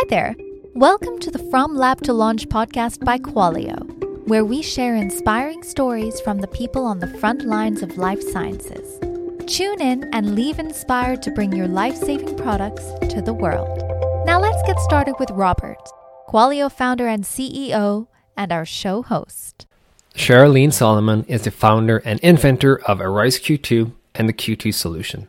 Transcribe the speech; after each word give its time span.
Hi 0.00 0.06
there. 0.08 0.34
Welcome 0.72 1.18
to 1.18 1.30
the 1.30 1.50
From 1.50 1.76
Lab 1.76 2.00
to 2.04 2.14
Launch 2.14 2.48
podcast 2.48 3.04
by 3.04 3.18
Qualio, 3.18 4.26
where 4.26 4.46
we 4.46 4.62
share 4.62 4.96
inspiring 4.96 5.62
stories 5.62 6.22
from 6.22 6.38
the 6.38 6.48
people 6.48 6.86
on 6.86 7.00
the 7.00 7.18
front 7.18 7.44
lines 7.44 7.82
of 7.82 7.98
life 7.98 8.22
sciences. 8.22 8.98
Tune 9.46 9.78
in 9.82 10.08
and 10.14 10.34
leave 10.34 10.58
inspired 10.58 11.20
to 11.20 11.30
bring 11.30 11.52
your 11.52 11.68
life 11.68 11.96
saving 11.96 12.34
products 12.38 12.82
to 13.10 13.20
the 13.20 13.34
world. 13.34 13.76
Now 14.24 14.40
let's 14.40 14.62
get 14.66 14.78
started 14.78 15.16
with 15.18 15.30
Robert, 15.32 15.86
Qualio 16.30 16.72
founder 16.72 17.06
and 17.06 17.24
CEO, 17.24 18.06
and 18.38 18.52
our 18.52 18.64
show 18.64 19.02
host. 19.02 19.66
Charlene 20.14 20.72
Solomon 20.72 21.24
is 21.24 21.42
the 21.42 21.50
founder 21.50 21.98
and 22.06 22.18
inventor 22.20 22.80
of 22.86 23.02
Arise 23.02 23.38
Q2 23.38 23.92
and 24.14 24.30
the 24.30 24.32
Q2 24.32 24.72
solution. 24.72 25.28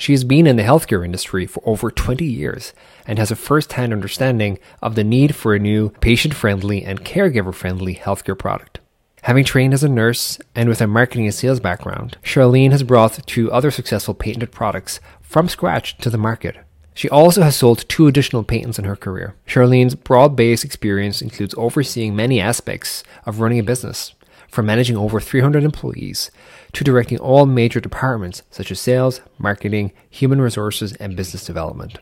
She 0.00 0.14
has 0.14 0.24
been 0.24 0.46
in 0.46 0.56
the 0.56 0.62
healthcare 0.62 1.04
industry 1.04 1.44
for 1.44 1.62
over 1.66 1.90
20 1.90 2.24
years 2.24 2.72
and 3.06 3.18
has 3.18 3.30
a 3.30 3.36
first 3.36 3.74
hand 3.74 3.92
understanding 3.92 4.58
of 4.80 4.94
the 4.94 5.04
need 5.04 5.34
for 5.34 5.54
a 5.54 5.58
new 5.58 5.90
patient 6.00 6.32
friendly 6.32 6.82
and 6.82 7.04
caregiver 7.04 7.52
friendly 7.52 7.96
healthcare 7.96 8.38
product. 8.38 8.80
Having 9.24 9.44
trained 9.44 9.74
as 9.74 9.84
a 9.84 9.90
nurse 9.90 10.38
and 10.54 10.70
with 10.70 10.80
a 10.80 10.86
marketing 10.86 11.26
and 11.26 11.34
sales 11.34 11.60
background, 11.60 12.16
Charlene 12.24 12.70
has 12.70 12.82
brought 12.82 13.26
two 13.26 13.52
other 13.52 13.70
successful 13.70 14.14
patented 14.14 14.52
products 14.52 15.00
from 15.20 15.50
scratch 15.50 15.98
to 15.98 16.08
the 16.08 16.16
market. 16.16 16.56
She 16.94 17.10
also 17.10 17.42
has 17.42 17.56
sold 17.56 17.86
two 17.86 18.06
additional 18.06 18.42
patents 18.42 18.78
in 18.78 18.86
her 18.86 18.96
career. 18.96 19.34
Charlene's 19.46 19.94
broad 19.94 20.34
based 20.34 20.64
experience 20.64 21.20
includes 21.20 21.54
overseeing 21.58 22.16
many 22.16 22.40
aspects 22.40 23.04
of 23.26 23.40
running 23.40 23.58
a 23.58 23.62
business, 23.62 24.14
from 24.50 24.66
managing 24.66 24.96
over 24.96 25.20
300 25.20 25.64
employees 25.64 26.30
to 26.72 26.84
directing 26.84 27.18
all 27.18 27.46
major 27.46 27.80
departments 27.80 28.42
such 28.50 28.70
as 28.70 28.80
sales, 28.80 29.20
marketing, 29.38 29.92
human 30.08 30.40
resources, 30.40 30.92
and 30.94 31.16
business 31.16 31.44
development. 31.44 31.98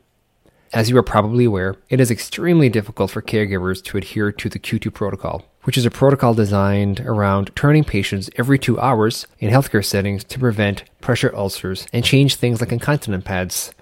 As 0.72 0.90
you 0.90 0.98
are 0.98 1.02
probably 1.02 1.46
aware, 1.46 1.76
it 1.88 1.98
is 1.98 2.10
extremely 2.10 2.68
difficult 2.68 3.10
for 3.10 3.22
caregivers 3.22 3.82
to 3.84 3.96
adhere 3.96 4.30
to 4.32 4.48
the 4.50 4.58
Q2 4.58 4.92
protocol, 4.92 5.46
which 5.62 5.78
is 5.78 5.86
a 5.86 5.90
protocol 5.90 6.34
designed 6.34 7.00
around 7.00 7.50
turning 7.56 7.84
patients 7.84 8.28
every 8.36 8.58
two 8.58 8.78
hours 8.78 9.26
in 9.38 9.50
healthcare 9.50 9.84
settings 9.84 10.24
to 10.24 10.38
prevent 10.38 10.84
pressure 11.00 11.34
ulcers 11.34 11.86
and 11.92 12.04
change 12.04 12.34
things 12.34 12.60
like 12.60 12.70
incontinent 12.70 13.24
pads. 13.24 13.72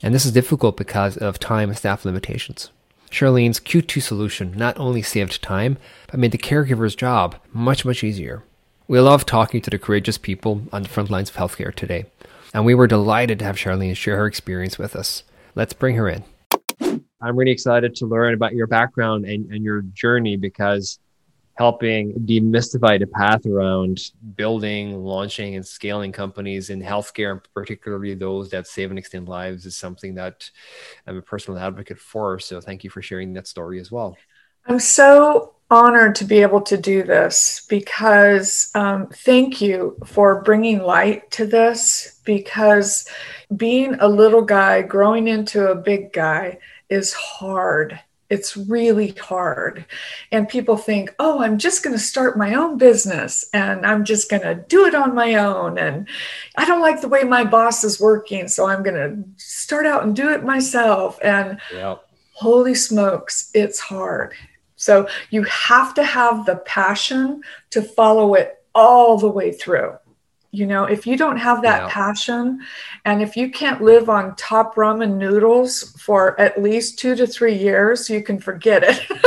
And 0.00 0.14
this 0.14 0.24
is 0.24 0.30
difficult 0.30 0.76
because 0.76 1.16
of 1.16 1.40
time 1.40 1.70
and 1.70 1.78
staff 1.78 2.04
limitations. 2.04 2.70
Charlene's 3.08 3.60
Q2 3.60 4.02
solution 4.02 4.52
not 4.56 4.78
only 4.78 5.02
saved 5.02 5.42
time, 5.42 5.78
but 6.10 6.20
made 6.20 6.32
the 6.32 6.38
caregiver's 6.38 6.94
job 6.94 7.36
much, 7.52 7.84
much 7.84 8.04
easier. 8.04 8.42
We 8.86 9.00
love 9.00 9.26
talking 9.26 9.60
to 9.62 9.70
the 9.70 9.78
courageous 9.78 10.18
people 10.18 10.62
on 10.72 10.82
the 10.82 10.88
front 10.88 11.10
lines 11.10 11.30
of 11.30 11.36
healthcare 11.36 11.74
today, 11.74 12.06
and 12.54 12.64
we 12.64 12.74
were 12.74 12.86
delighted 12.86 13.38
to 13.40 13.44
have 13.44 13.56
Charlene 13.56 13.96
share 13.96 14.16
her 14.16 14.26
experience 14.26 14.78
with 14.78 14.96
us. 14.96 15.24
Let's 15.54 15.72
bring 15.72 15.96
her 15.96 16.08
in. 16.08 16.24
I'm 17.20 17.36
really 17.36 17.50
excited 17.50 17.94
to 17.96 18.06
learn 18.06 18.34
about 18.34 18.54
your 18.54 18.66
background 18.66 19.24
and, 19.24 19.50
and 19.52 19.64
your 19.64 19.82
journey 19.82 20.36
because 20.36 20.98
helping 21.58 22.12
demystify 22.20 23.00
the 23.00 23.06
path 23.08 23.44
around 23.44 24.12
building, 24.36 25.02
launching, 25.02 25.56
and 25.56 25.66
scaling 25.66 26.12
companies 26.12 26.70
in 26.70 26.80
healthcare, 26.80 27.32
and 27.32 27.40
particularly 27.52 28.14
those 28.14 28.48
that 28.50 28.64
save 28.64 28.90
and 28.90 28.98
extend 28.98 29.28
lives, 29.28 29.66
is 29.66 29.76
something 29.76 30.14
that 30.14 30.48
I'm 31.04 31.16
a 31.16 31.22
personal 31.22 31.58
advocate 31.58 31.98
for. 31.98 32.38
So 32.38 32.60
thank 32.60 32.84
you 32.84 32.90
for 32.90 33.02
sharing 33.02 33.32
that 33.32 33.48
story 33.48 33.80
as 33.80 33.90
well. 33.90 34.16
I'm 34.66 34.78
so 34.78 35.56
honored 35.68 36.14
to 36.14 36.24
be 36.24 36.42
able 36.42 36.60
to 36.60 36.76
do 36.76 37.02
this 37.02 37.66
because 37.68 38.70
um, 38.76 39.08
thank 39.08 39.60
you 39.60 39.98
for 40.06 40.42
bringing 40.42 40.78
light 40.78 41.28
to 41.32 41.44
this 41.44 42.20
because 42.24 43.08
being 43.56 43.94
a 43.94 44.06
little 44.06 44.42
guy 44.42 44.82
growing 44.82 45.26
into 45.26 45.72
a 45.72 45.74
big 45.74 46.12
guy 46.12 46.60
is 46.88 47.12
hard 47.12 47.98
it's 48.30 48.56
really 48.56 49.08
hard 49.12 49.86
and 50.32 50.48
people 50.48 50.76
think 50.76 51.14
oh 51.18 51.40
i'm 51.40 51.58
just 51.58 51.82
going 51.82 51.94
to 51.94 52.02
start 52.02 52.36
my 52.36 52.54
own 52.54 52.76
business 52.78 53.44
and 53.52 53.86
i'm 53.86 54.04
just 54.04 54.30
going 54.30 54.42
to 54.42 54.54
do 54.68 54.84
it 54.84 54.94
on 54.94 55.14
my 55.14 55.34
own 55.34 55.78
and 55.78 56.08
i 56.56 56.64
don't 56.64 56.82
like 56.82 57.00
the 57.00 57.08
way 57.08 57.22
my 57.24 57.44
boss 57.44 57.84
is 57.84 58.00
working 58.00 58.48
so 58.48 58.66
i'm 58.66 58.82
going 58.82 58.94
to 58.94 59.42
start 59.42 59.86
out 59.86 60.04
and 60.04 60.14
do 60.14 60.30
it 60.30 60.44
myself 60.44 61.18
and 61.22 61.58
yep. 61.72 62.06
holy 62.32 62.74
smokes 62.74 63.50
it's 63.54 63.78
hard 63.78 64.34
so 64.78 65.08
you 65.30 65.42
have 65.42 65.92
to 65.94 66.04
have 66.04 66.46
the 66.46 66.56
passion 66.56 67.42
to 67.70 67.82
follow 67.82 68.34
it 68.34 68.58
all 68.74 69.18
the 69.18 69.28
way 69.28 69.52
through. 69.52 69.96
You 70.50 70.66
know, 70.66 70.84
if 70.84 71.06
you 71.06 71.16
don't 71.16 71.36
have 71.36 71.62
that 71.62 71.82
yeah. 71.82 71.88
passion 71.90 72.60
and 73.04 73.20
if 73.20 73.36
you 73.36 73.50
can't 73.50 73.82
live 73.82 74.08
on 74.08 74.34
top 74.36 74.76
ramen 74.76 75.16
noodles 75.16 75.92
for 76.00 76.40
at 76.40 76.62
least 76.62 76.98
two 76.98 77.14
to 77.16 77.26
three 77.26 77.54
years, 77.54 78.08
you 78.08 78.22
can 78.22 78.38
forget 78.38 78.82
it. 78.82 79.06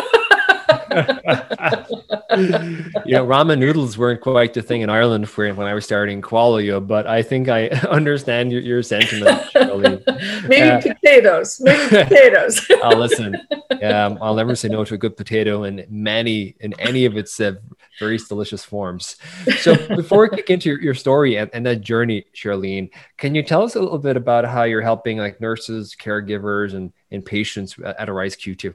you 3.05 3.13
know, 3.13 3.25
ramen 3.25 3.59
noodles 3.59 3.97
weren't 3.97 4.21
quite 4.21 4.53
the 4.53 4.61
thing 4.61 4.81
in 4.81 4.89
Ireland 4.89 5.29
for 5.29 5.51
when 5.53 5.67
I 5.67 5.73
was 5.73 5.85
starting 5.85 6.21
Qualio, 6.21 6.85
but 6.85 7.07
I 7.07 7.21
think 7.21 7.49
I 7.49 7.67
understand 7.89 8.51
your, 8.51 8.61
your 8.61 8.83
sentiment, 8.83 9.41
Maybe 10.47 10.69
uh, 10.69 10.81
potatoes. 10.81 11.59
Maybe 11.61 11.87
potatoes. 11.89 12.65
I'll 12.83 12.97
listen. 12.97 13.35
Um, 13.81 14.17
I'll 14.21 14.35
never 14.35 14.55
say 14.55 14.69
no 14.69 14.83
to 14.83 14.95
a 14.95 14.97
good 14.97 15.15
potato 15.17 15.63
in 15.63 15.85
many 15.89 16.55
in 16.59 16.73
any 16.79 17.05
of 17.05 17.17
its 17.17 17.39
uh, 17.39 17.53
very 18.01 18.17
delicious 18.17 18.65
forms. 18.65 19.15
So 19.59 19.75
before 19.95 20.23
we 20.23 20.35
kick 20.35 20.49
into 20.49 20.69
your, 20.69 20.81
your 20.81 20.93
story 20.93 21.37
and, 21.37 21.49
and 21.53 21.65
that 21.67 21.81
journey, 21.81 22.25
Charlene, 22.35 22.89
can 23.17 23.35
you 23.35 23.43
tell 23.43 23.63
us 23.63 23.75
a 23.75 23.79
little 23.79 23.99
bit 23.99 24.17
about 24.17 24.43
how 24.43 24.63
you're 24.63 24.81
helping 24.81 25.19
like 25.19 25.39
nurses, 25.39 25.95
caregivers, 25.95 26.73
and, 26.73 26.91
and 27.11 27.23
patients 27.23 27.77
at 27.79 28.09
Arise 28.09 28.35
Q2? 28.35 28.73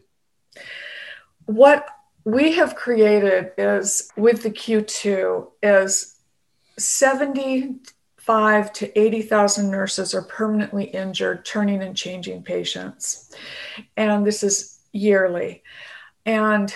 What 1.47 1.87
we 2.25 2.53
have 2.53 2.75
created 2.75 3.53
is 3.59 4.11
with 4.17 4.43
the 4.43 4.51
Q2 4.51 5.49
is 5.63 6.17
75 6.79 8.73
to 8.73 8.99
80,000 8.99 9.71
nurses 9.71 10.15
are 10.15 10.23
permanently 10.23 10.85
injured, 10.85 11.45
turning 11.45 11.83
and 11.83 11.97
changing 11.97 12.43
patients. 12.43 13.35
And 13.97 14.27
this 14.27 14.43
is 14.43 14.79
yearly. 14.93 15.63
And 16.25 16.75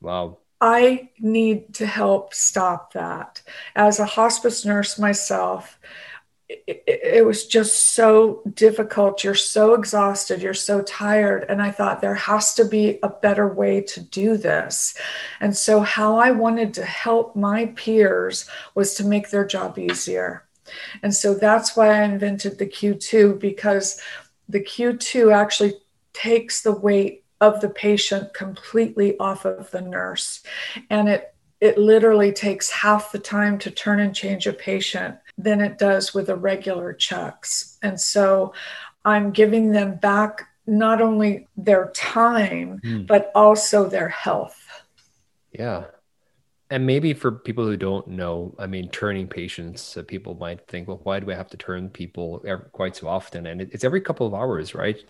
wow. 0.00 0.38
I 0.60 1.10
need 1.20 1.74
to 1.74 1.86
help 1.86 2.34
stop 2.34 2.92
that. 2.92 3.42
As 3.76 4.00
a 4.00 4.04
hospice 4.04 4.64
nurse 4.64 4.98
myself, 4.98 5.78
it, 6.48 6.82
it, 6.86 7.26
was 7.26 7.46
just 7.46 7.92
so 7.92 8.40
difficult. 8.54 9.22
You're 9.22 9.34
so 9.34 9.74
exhausted. 9.74 10.40
You're 10.40 10.54
so 10.54 10.80
tired. 10.82 11.44
And 11.48 11.60
I 11.60 11.70
thought 11.70 12.00
there 12.00 12.14
has 12.14 12.54
to 12.54 12.64
be 12.64 12.98
a 13.02 13.10
better 13.10 13.46
way 13.46 13.82
to 13.82 14.00
do 14.00 14.38
this. 14.38 14.96
And 15.40 15.54
so, 15.54 15.80
how 15.80 16.16
I 16.16 16.30
wanted 16.30 16.72
to 16.74 16.84
help 16.84 17.36
my 17.36 17.66
peers 17.66 18.48
was 18.74 18.94
to 18.94 19.04
make 19.04 19.28
their 19.28 19.44
job 19.44 19.78
easier. 19.78 20.48
And 21.02 21.14
so 21.14 21.34
that's 21.34 21.76
why 21.76 22.00
I 22.00 22.04
invented 22.04 22.58
the 22.58 22.66
Q2 22.66 23.38
because 23.38 24.00
the 24.48 24.60
Q2 24.60 25.34
actually 25.34 25.74
takes 26.12 26.62
the 26.62 26.72
weight 26.72 27.24
of 27.40 27.60
the 27.60 27.68
patient 27.68 28.34
completely 28.34 29.18
off 29.18 29.44
of 29.44 29.70
the 29.70 29.80
nurse. 29.80 30.42
And 30.90 31.08
it 31.08 31.34
it 31.60 31.76
literally 31.76 32.32
takes 32.32 32.70
half 32.70 33.10
the 33.10 33.18
time 33.18 33.58
to 33.58 33.70
turn 33.70 33.98
and 33.98 34.14
change 34.14 34.46
a 34.46 34.52
patient 34.52 35.16
than 35.36 35.60
it 35.60 35.76
does 35.76 36.14
with 36.14 36.28
a 36.28 36.36
regular 36.36 36.92
chucks. 36.92 37.78
And 37.82 38.00
so 38.00 38.52
I'm 39.04 39.32
giving 39.32 39.72
them 39.72 39.96
back 39.96 40.42
not 40.68 41.00
only 41.00 41.48
their 41.56 41.90
time, 41.96 42.80
mm. 42.84 43.06
but 43.06 43.32
also 43.34 43.88
their 43.88 44.08
health. 44.08 44.84
Yeah. 45.50 45.86
And 46.70 46.86
maybe 46.86 47.14
for 47.14 47.32
people 47.32 47.64
who 47.64 47.76
don't 47.76 48.06
know, 48.08 48.54
I 48.58 48.66
mean, 48.66 48.90
turning 48.90 49.26
patients, 49.26 49.96
uh, 49.96 50.02
people 50.02 50.34
might 50.34 50.66
think, 50.68 50.86
well, 50.86 51.00
why 51.02 51.18
do 51.18 51.30
I 51.30 51.34
have 51.34 51.48
to 51.50 51.56
turn 51.56 51.88
people 51.88 52.44
quite 52.72 52.94
so 52.94 53.08
often? 53.08 53.46
And 53.46 53.62
it, 53.62 53.70
it's 53.72 53.84
every 53.84 54.02
couple 54.02 54.26
of 54.26 54.34
hours, 54.34 54.74
right? 54.74 55.02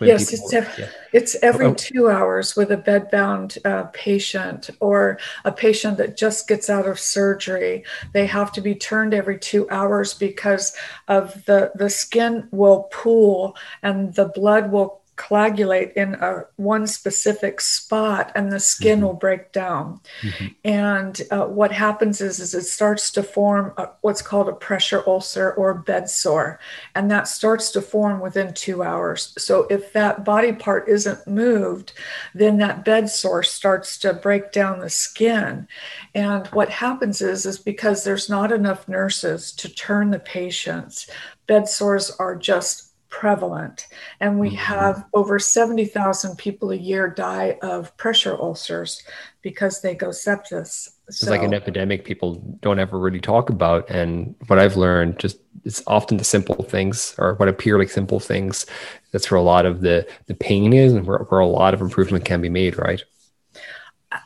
Yes, 0.00 0.30
people, 0.30 0.44
it's, 0.44 0.54
ev- 0.54 0.78
yeah. 0.78 0.88
it's 1.12 1.36
every 1.42 1.66
oh. 1.66 1.74
two 1.74 2.08
hours 2.08 2.56
with 2.56 2.72
a 2.72 2.76
bedbound 2.76 3.58
uh, 3.64 3.84
patient 3.92 4.70
or 4.80 5.18
a 5.44 5.52
patient 5.52 5.98
that 5.98 6.16
just 6.16 6.48
gets 6.48 6.68
out 6.68 6.86
of 6.86 6.98
surgery. 6.98 7.84
They 8.12 8.26
have 8.26 8.52
to 8.52 8.60
be 8.60 8.74
turned 8.74 9.14
every 9.14 9.38
two 9.38 9.68
hours 9.70 10.14
because 10.14 10.74
of 11.08 11.44
the 11.44 11.72
the 11.74 11.90
skin 11.90 12.48
will 12.50 12.84
pool 12.84 13.56
and 13.82 14.14
the 14.14 14.26
blood 14.26 14.70
will 14.70 15.03
coagulate 15.16 15.92
in 15.92 16.14
a 16.14 16.42
one 16.56 16.86
specific 16.86 17.60
spot 17.60 18.32
and 18.34 18.50
the 18.50 18.58
skin 18.58 18.98
mm-hmm. 18.98 19.06
will 19.06 19.14
break 19.14 19.52
down 19.52 20.00
mm-hmm. 20.22 20.46
and 20.64 21.22
uh, 21.30 21.46
what 21.46 21.70
happens 21.70 22.20
is, 22.20 22.40
is 22.40 22.52
it 22.54 22.64
starts 22.64 23.10
to 23.12 23.22
form 23.22 23.72
a, 23.76 23.88
what's 24.00 24.22
called 24.22 24.48
a 24.48 24.52
pressure 24.52 25.04
ulcer 25.06 25.52
or 25.52 25.74
bed 25.74 26.10
sore 26.10 26.58
and 26.96 27.10
that 27.10 27.28
starts 27.28 27.70
to 27.70 27.80
form 27.80 28.20
within 28.20 28.52
two 28.54 28.82
hours 28.82 29.32
so 29.38 29.66
if 29.70 29.92
that 29.92 30.24
body 30.24 30.52
part 30.52 30.88
isn't 30.88 31.26
moved 31.28 31.92
then 32.34 32.58
that 32.58 32.84
bed 32.84 33.08
sore 33.08 33.42
starts 33.42 33.96
to 33.98 34.12
break 34.12 34.50
down 34.50 34.80
the 34.80 34.90
skin 34.90 35.66
and 36.14 36.48
what 36.48 36.68
happens 36.68 37.22
is 37.22 37.46
is 37.46 37.58
because 37.58 38.02
there's 38.02 38.28
not 38.28 38.50
enough 38.50 38.88
nurses 38.88 39.52
to 39.52 39.68
turn 39.68 40.10
the 40.10 40.18
patients 40.18 41.08
bed 41.46 41.68
sores 41.68 42.10
are 42.12 42.34
just 42.34 42.83
prevalent. 43.14 43.86
And 44.18 44.40
we 44.40 44.48
mm-hmm. 44.48 44.56
have 44.56 45.04
over 45.14 45.38
70,000 45.38 46.36
people 46.36 46.72
a 46.72 46.76
year 46.76 47.08
die 47.08 47.58
of 47.62 47.96
pressure 47.96 48.36
ulcers 48.36 49.04
because 49.40 49.80
they 49.80 49.94
go 49.94 50.08
sepsis. 50.08 50.90
It's 51.06 51.20
so, 51.20 51.30
like 51.30 51.44
an 51.44 51.54
epidemic 51.54 52.04
people 52.04 52.34
don't 52.60 52.80
ever 52.80 52.98
really 52.98 53.20
talk 53.20 53.50
about. 53.50 53.88
And 53.88 54.34
what 54.48 54.58
I've 54.58 54.76
learned 54.76 55.20
just 55.20 55.38
it's 55.64 55.80
often 55.86 56.16
the 56.16 56.24
simple 56.24 56.64
things 56.64 57.14
or 57.16 57.34
what 57.34 57.48
appear 57.48 57.78
like 57.78 57.88
simple 57.88 58.18
things. 58.18 58.66
That's 59.12 59.30
where 59.30 59.38
a 59.38 59.42
lot 59.42 59.64
of 59.64 59.80
the, 59.80 60.06
the 60.26 60.34
pain 60.34 60.72
is 60.72 60.92
and 60.92 61.06
where, 61.06 61.18
where 61.18 61.40
a 61.40 61.46
lot 61.46 61.72
of 61.72 61.80
improvement 61.80 62.24
can 62.24 62.40
be 62.40 62.48
made, 62.48 62.76
right? 62.76 63.02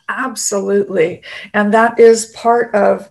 Absolutely. 0.08 1.22
And 1.52 1.74
that 1.74 2.00
is 2.00 2.26
part 2.34 2.74
of 2.74 3.10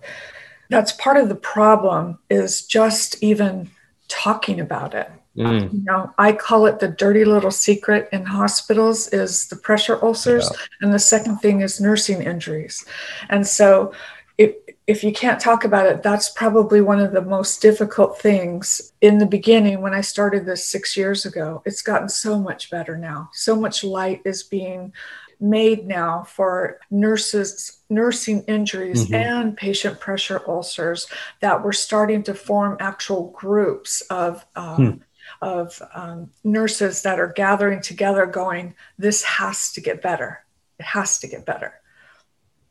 that's 0.70 0.92
part 0.92 1.16
of 1.16 1.28
the 1.28 1.34
problem 1.34 2.18
is 2.28 2.66
just 2.66 3.22
even 3.22 3.70
talking 4.08 4.60
about 4.60 4.92
it. 4.92 5.10
Mm. 5.38 5.72
You 5.72 5.84
know, 5.84 6.12
I 6.18 6.32
call 6.32 6.66
it 6.66 6.80
the 6.80 6.88
dirty 6.88 7.24
little 7.24 7.50
secret 7.50 8.08
in 8.12 8.24
hospitals 8.24 9.08
is 9.08 9.46
the 9.48 9.56
pressure 9.56 10.02
ulcers, 10.04 10.50
yeah. 10.50 10.66
and 10.82 10.92
the 10.92 10.98
second 10.98 11.38
thing 11.38 11.60
is 11.60 11.80
nursing 11.80 12.22
injuries. 12.22 12.84
And 13.28 13.46
so, 13.46 13.92
if 14.36 14.54
if 14.88 15.04
you 15.04 15.12
can't 15.12 15.38
talk 15.38 15.64
about 15.64 15.86
it, 15.86 16.02
that's 16.02 16.30
probably 16.30 16.80
one 16.80 16.98
of 16.98 17.12
the 17.12 17.22
most 17.22 17.60
difficult 17.60 18.18
things 18.18 18.92
in 19.02 19.18
the 19.18 19.26
beginning 19.26 19.82
when 19.82 19.92
I 19.92 20.00
started 20.00 20.46
this 20.46 20.66
six 20.66 20.96
years 20.96 21.26
ago. 21.26 21.62
It's 21.66 21.82
gotten 21.82 22.08
so 22.08 22.38
much 22.38 22.70
better 22.70 22.96
now. 22.96 23.28
So 23.34 23.54
much 23.54 23.84
light 23.84 24.22
is 24.24 24.42
being 24.42 24.92
made 25.40 25.86
now 25.86 26.24
for 26.24 26.80
nurses 26.90 27.78
nursing 27.90 28.42
injuries 28.42 29.04
mm-hmm. 29.04 29.14
and 29.14 29.56
patient 29.56 30.00
pressure 30.00 30.42
ulcers 30.48 31.06
that 31.40 31.62
we're 31.62 31.72
starting 31.72 32.22
to 32.22 32.34
form 32.34 32.76
actual 32.80 33.30
groups 33.30 34.00
of 34.10 34.44
um, 34.56 34.76
hmm. 34.76 35.02
Of 35.42 35.80
um, 35.94 36.30
nurses 36.44 37.02
that 37.02 37.18
are 37.18 37.32
gathering 37.32 37.80
together 37.80 38.26
going 38.26 38.74
this 38.98 39.22
has 39.22 39.72
to 39.72 39.80
get 39.80 40.02
better 40.02 40.44
it 40.78 40.84
has 40.84 41.18
to 41.18 41.26
get 41.26 41.44
better 41.46 41.74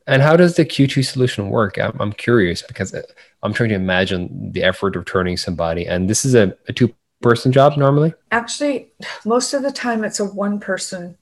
and 0.06 0.22
how 0.22 0.36
does 0.36 0.56
the 0.56 0.66
q2 0.66 1.06
solution 1.06 1.50
work 1.50 1.78
i'm, 1.78 1.96
I'm 2.00 2.14
curious 2.14 2.62
because 2.62 2.94
uh, 2.94 3.02
i'm 3.44 3.54
trying 3.54 3.70
to 3.70 3.76
imagine 3.76 4.52
the 4.52 4.64
effort 4.64 4.96
of 4.96 5.06
turning 5.06 5.38
somebody 5.38 5.88
and 5.88 6.10
this 6.10 6.26
is 6.26 6.36
a, 6.36 6.56
a 6.68 6.74
two 6.74 6.94
person 7.22 7.52
job 7.52 7.78
normally 7.78 8.14
actually 8.32 8.92
most 9.26 9.54
of 9.54 9.64
the 9.64 9.72
time 9.72 10.04
it's 10.04 10.20
a 10.20 10.26
one 10.26 10.60
person 10.60 11.18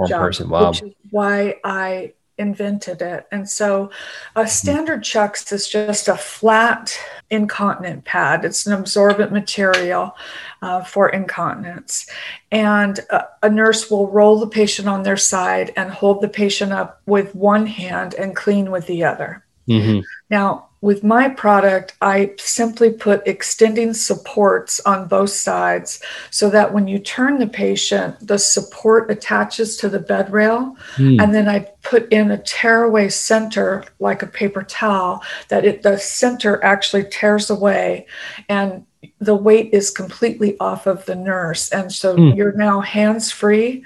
one 0.00 0.08
job, 0.08 0.20
person. 0.20 0.48
Wow. 0.48 0.70
Which 0.70 0.82
is 0.82 0.94
why 1.10 1.56
I 1.64 2.14
invented 2.40 3.02
it. 3.02 3.26
And 3.30 3.48
so 3.48 3.90
a 4.34 4.48
standard 4.48 5.04
Chux 5.04 5.52
is 5.52 5.68
just 5.68 6.08
a 6.08 6.16
flat 6.16 6.98
incontinent 7.30 8.04
pad. 8.04 8.44
It's 8.44 8.66
an 8.66 8.72
absorbent 8.72 9.30
material 9.30 10.16
uh, 10.62 10.82
for 10.82 11.08
incontinence. 11.08 12.08
And 12.50 12.98
a, 13.10 13.26
a, 13.44 13.50
nurse 13.50 13.90
will 13.90 14.10
roll 14.10 14.40
the 14.40 14.48
patient 14.48 14.88
on 14.88 15.04
their 15.04 15.16
side 15.16 15.72
and 15.76 15.90
hold 15.90 16.20
the 16.20 16.28
patient 16.28 16.72
up 16.72 17.00
with 17.06 17.34
one 17.34 17.66
hand 17.66 18.14
and 18.14 18.34
clean 18.34 18.70
with 18.70 18.86
the 18.86 19.04
other. 19.04 19.44
Mm-hmm. 19.70 20.00
Now, 20.30 20.70
with 20.82 21.04
my 21.04 21.28
product, 21.28 21.94
I 22.00 22.32
simply 22.38 22.90
put 22.90 23.26
extending 23.26 23.92
supports 23.92 24.80
on 24.80 25.08
both 25.08 25.30
sides 25.30 26.00
so 26.30 26.48
that 26.50 26.72
when 26.72 26.88
you 26.88 26.98
turn 26.98 27.38
the 27.38 27.46
patient, 27.46 28.16
the 28.26 28.38
support 28.38 29.10
attaches 29.10 29.76
to 29.78 29.90
the 29.90 29.98
bed 29.98 30.32
rail. 30.32 30.76
Mm. 30.96 31.22
And 31.22 31.34
then 31.34 31.48
I 31.48 31.68
put 31.82 32.10
in 32.10 32.30
a 32.30 32.42
tearaway 32.42 33.10
center 33.10 33.84
like 33.98 34.22
a 34.22 34.26
paper 34.26 34.62
towel 34.62 35.22
that 35.48 35.66
it, 35.66 35.82
the 35.82 35.98
center 35.98 36.64
actually 36.64 37.04
tears 37.10 37.50
away 37.50 38.06
and 38.48 38.86
the 39.18 39.36
weight 39.36 39.74
is 39.74 39.90
completely 39.90 40.58
off 40.60 40.86
of 40.86 41.04
the 41.04 41.14
nurse. 41.14 41.70
And 41.72 41.92
so 41.92 42.16
mm. 42.16 42.34
you're 42.34 42.52
now 42.52 42.80
hands 42.80 43.30
free. 43.30 43.84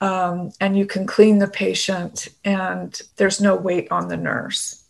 Um, 0.00 0.52
and 0.60 0.76
you 0.76 0.84
can 0.84 1.06
clean 1.06 1.38
the 1.38 1.48
patient, 1.48 2.28
and 2.44 3.00
there's 3.16 3.40
no 3.40 3.56
weight 3.56 3.88
on 3.90 4.08
the 4.08 4.16
nurse 4.18 4.85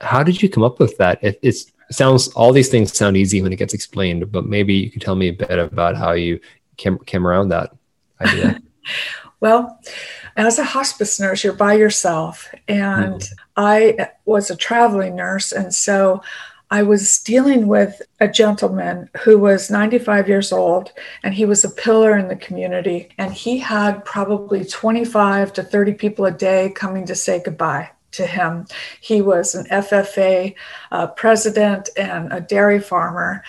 how 0.00 0.22
did 0.22 0.42
you 0.42 0.48
come 0.48 0.62
up 0.62 0.78
with 0.78 0.96
that? 0.98 1.22
It, 1.22 1.38
it 1.42 1.56
sounds 1.90 2.28
all 2.28 2.52
these 2.52 2.68
things 2.68 2.96
sound 2.96 3.16
easy 3.16 3.42
when 3.42 3.52
it 3.52 3.56
gets 3.56 3.74
explained, 3.74 4.30
but 4.30 4.46
maybe 4.46 4.74
you 4.74 4.90
could 4.90 5.02
tell 5.02 5.16
me 5.16 5.28
a 5.28 5.32
bit 5.32 5.58
about 5.58 5.96
how 5.96 6.12
you 6.12 6.40
came 6.76 6.98
came 7.00 7.26
around 7.26 7.48
that 7.48 7.74
idea. 8.20 8.60
well, 9.40 9.80
as 10.36 10.58
a 10.58 10.64
hospice 10.64 11.18
nurse, 11.18 11.42
you're 11.42 11.52
by 11.52 11.74
yourself, 11.74 12.52
and 12.68 13.20
mm. 13.20 13.32
I 13.56 14.10
was 14.24 14.50
a 14.50 14.56
traveling 14.56 15.16
nurse, 15.16 15.52
and 15.52 15.74
so 15.74 16.22
I 16.70 16.82
was 16.82 17.20
dealing 17.20 17.66
with 17.66 18.02
a 18.20 18.28
gentleman 18.28 19.08
who 19.22 19.38
was 19.38 19.70
95 19.70 20.28
years 20.28 20.52
old 20.52 20.92
and 21.22 21.32
he 21.32 21.46
was 21.46 21.64
a 21.64 21.70
pillar 21.70 22.18
in 22.18 22.28
the 22.28 22.36
community. 22.36 23.08
And 23.16 23.32
he 23.32 23.56
had 23.56 24.04
probably 24.04 24.66
25 24.66 25.54
to 25.54 25.62
30 25.62 25.94
people 25.94 26.26
a 26.26 26.30
day 26.30 26.70
coming 26.76 27.06
to 27.06 27.14
say 27.14 27.42
goodbye 27.42 27.88
to 28.12 28.26
him. 28.26 28.66
He 29.00 29.22
was 29.22 29.54
an 29.54 29.66
FFA 29.66 30.54
uh, 30.90 31.06
president 31.08 31.88
and 31.96 32.32
a 32.32 32.40
dairy 32.40 32.80
farmer 32.80 33.42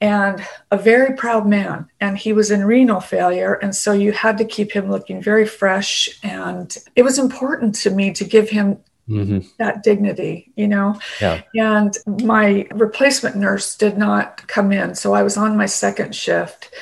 and 0.00 0.42
a 0.70 0.78
very 0.78 1.14
proud 1.14 1.46
man. 1.46 1.86
And 2.00 2.16
he 2.16 2.32
was 2.32 2.50
in 2.50 2.64
renal 2.64 3.00
failure. 3.00 3.54
And 3.54 3.74
so 3.74 3.92
you 3.92 4.12
had 4.12 4.38
to 4.38 4.44
keep 4.44 4.72
him 4.72 4.90
looking 4.90 5.22
very 5.22 5.46
fresh. 5.46 6.08
And 6.22 6.74
it 6.96 7.02
was 7.02 7.18
important 7.18 7.74
to 7.76 7.90
me 7.90 8.12
to 8.12 8.24
give 8.24 8.48
him 8.48 8.78
Mm-hmm. 9.08 9.40
that 9.58 9.82
dignity, 9.82 10.52
you 10.54 10.68
know. 10.68 10.96
Yeah. 11.20 11.42
And 11.56 11.92
my 12.22 12.68
replacement 12.70 13.34
nurse 13.34 13.76
did 13.76 13.98
not 13.98 14.46
come 14.46 14.70
in, 14.70 14.94
so 14.94 15.14
I 15.14 15.24
was 15.24 15.36
on 15.36 15.56
my 15.56 15.66
second 15.66 16.14
shift, 16.14 16.72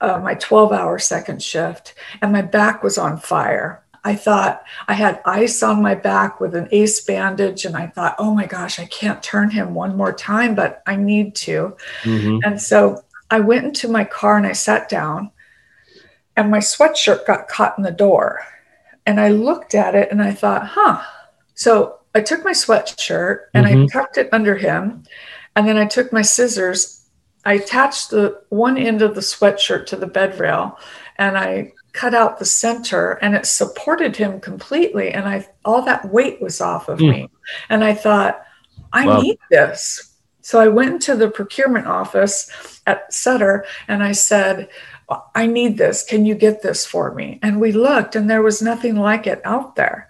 uh, 0.00 0.18
my 0.18 0.34
12 0.34 0.72
hour 0.72 0.98
second 0.98 1.40
shift, 1.40 1.94
and 2.20 2.32
my 2.32 2.42
back 2.42 2.82
was 2.82 2.98
on 2.98 3.16
fire. 3.16 3.84
I 4.04 4.16
thought 4.16 4.64
I 4.88 4.94
had 4.94 5.20
ice 5.24 5.62
on 5.62 5.80
my 5.80 5.94
back 5.94 6.40
with 6.40 6.54
an 6.54 6.68
ace 6.72 7.00
bandage, 7.04 7.64
and 7.64 7.76
I 7.76 7.86
thought, 7.86 8.16
oh 8.18 8.34
my 8.34 8.46
gosh, 8.46 8.80
I 8.80 8.86
can't 8.86 9.22
turn 9.22 9.50
him 9.50 9.74
one 9.74 9.96
more 9.96 10.12
time, 10.12 10.54
but 10.54 10.82
I 10.86 10.96
need 10.96 11.34
to. 11.36 11.76
Mm-hmm. 12.02 12.38
And 12.44 12.60
so 12.60 13.04
I 13.30 13.40
went 13.40 13.64
into 13.64 13.88
my 13.88 14.04
car 14.04 14.36
and 14.36 14.46
I 14.46 14.52
sat 14.52 14.88
down, 14.88 15.30
and 16.36 16.50
my 16.50 16.58
sweatshirt 16.58 17.26
got 17.26 17.48
caught 17.48 17.78
in 17.78 17.84
the 17.84 17.90
door. 17.92 18.40
And 19.06 19.20
I 19.20 19.28
looked 19.28 19.74
at 19.74 19.94
it 19.94 20.10
and 20.10 20.22
I 20.22 20.32
thought, 20.32 20.66
huh. 20.66 21.02
So 21.54 21.98
I 22.14 22.20
took 22.20 22.44
my 22.44 22.52
sweatshirt 22.52 23.46
and 23.54 23.66
mm-hmm. 23.66 23.82
I 23.82 23.86
tucked 23.86 24.16
it 24.16 24.28
under 24.32 24.56
him. 24.56 25.02
And 25.56 25.66
then 25.66 25.76
I 25.76 25.86
took 25.86 26.12
my 26.12 26.22
scissors. 26.22 27.04
I 27.44 27.54
attached 27.54 28.10
the 28.10 28.40
one 28.50 28.78
end 28.78 29.02
of 29.02 29.14
the 29.14 29.20
sweatshirt 29.20 29.86
to 29.86 29.96
the 29.96 30.06
bed 30.06 30.38
rail 30.38 30.78
and 31.16 31.36
I 31.36 31.72
cut 31.92 32.14
out 32.14 32.38
the 32.38 32.44
center 32.44 33.12
and 33.22 33.34
it 33.34 33.46
supported 33.46 34.16
him 34.16 34.40
completely 34.40 35.10
and 35.10 35.28
i 35.28 35.46
all 35.64 35.82
that 35.82 36.10
weight 36.10 36.40
was 36.40 36.60
off 36.60 36.88
of 36.88 36.98
mm. 36.98 37.10
me. 37.10 37.30
And 37.68 37.84
i 37.84 37.94
thought 37.94 38.42
i 38.92 39.06
wow. 39.06 39.20
need 39.20 39.38
this. 39.50 40.16
So 40.40 40.58
i 40.58 40.68
went 40.68 40.92
into 40.92 41.16
the 41.16 41.30
procurement 41.30 41.86
office 41.86 42.80
at 42.86 43.12
sutter 43.12 43.64
and 43.88 44.02
i 44.02 44.12
said 44.12 44.68
i 45.34 45.46
need 45.46 45.76
this. 45.76 46.04
Can 46.04 46.24
you 46.24 46.34
get 46.34 46.62
this 46.62 46.86
for 46.86 47.14
me? 47.14 47.38
And 47.42 47.60
we 47.60 47.72
looked 47.72 48.16
and 48.16 48.28
there 48.30 48.42
was 48.42 48.62
nothing 48.62 48.96
like 48.96 49.26
it 49.26 49.42
out 49.44 49.76
there. 49.76 50.08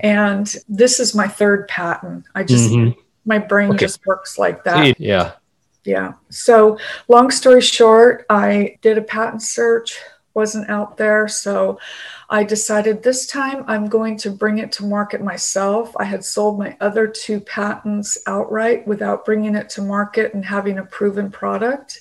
And 0.00 0.54
this 0.68 1.00
is 1.00 1.14
my 1.14 1.26
third 1.26 1.66
patent. 1.66 2.24
I 2.34 2.44
just 2.44 2.70
mm-hmm. 2.70 2.98
my 3.24 3.38
brain 3.38 3.70
okay. 3.70 3.78
just 3.78 4.06
works 4.06 4.38
like 4.38 4.62
that. 4.64 5.00
Yeah. 5.00 5.32
Yeah. 5.84 6.14
So 6.30 6.78
long 7.08 7.30
story 7.30 7.60
short 7.60 8.26
i 8.30 8.78
did 8.82 8.98
a 8.98 9.02
patent 9.02 9.42
search 9.42 9.98
wasn't 10.36 10.68
out 10.68 10.98
there. 10.98 11.26
So 11.26 11.80
I 12.28 12.44
decided 12.44 13.02
this 13.02 13.26
time 13.26 13.64
I'm 13.66 13.88
going 13.88 14.18
to 14.18 14.30
bring 14.30 14.58
it 14.58 14.70
to 14.72 14.84
market 14.84 15.22
myself. 15.22 15.96
I 15.96 16.04
had 16.04 16.24
sold 16.24 16.58
my 16.58 16.76
other 16.80 17.08
two 17.08 17.40
patents 17.40 18.18
outright 18.26 18.86
without 18.86 19.24
bringing 19.24 19.56
it 19.56 19.70
to 19.70 19.82
market 19.82 20.34
and 20.34 20.44
having 20.44 20.78
a 20.78 20.84
proven 20.84 21.30
product. 21.30 22.00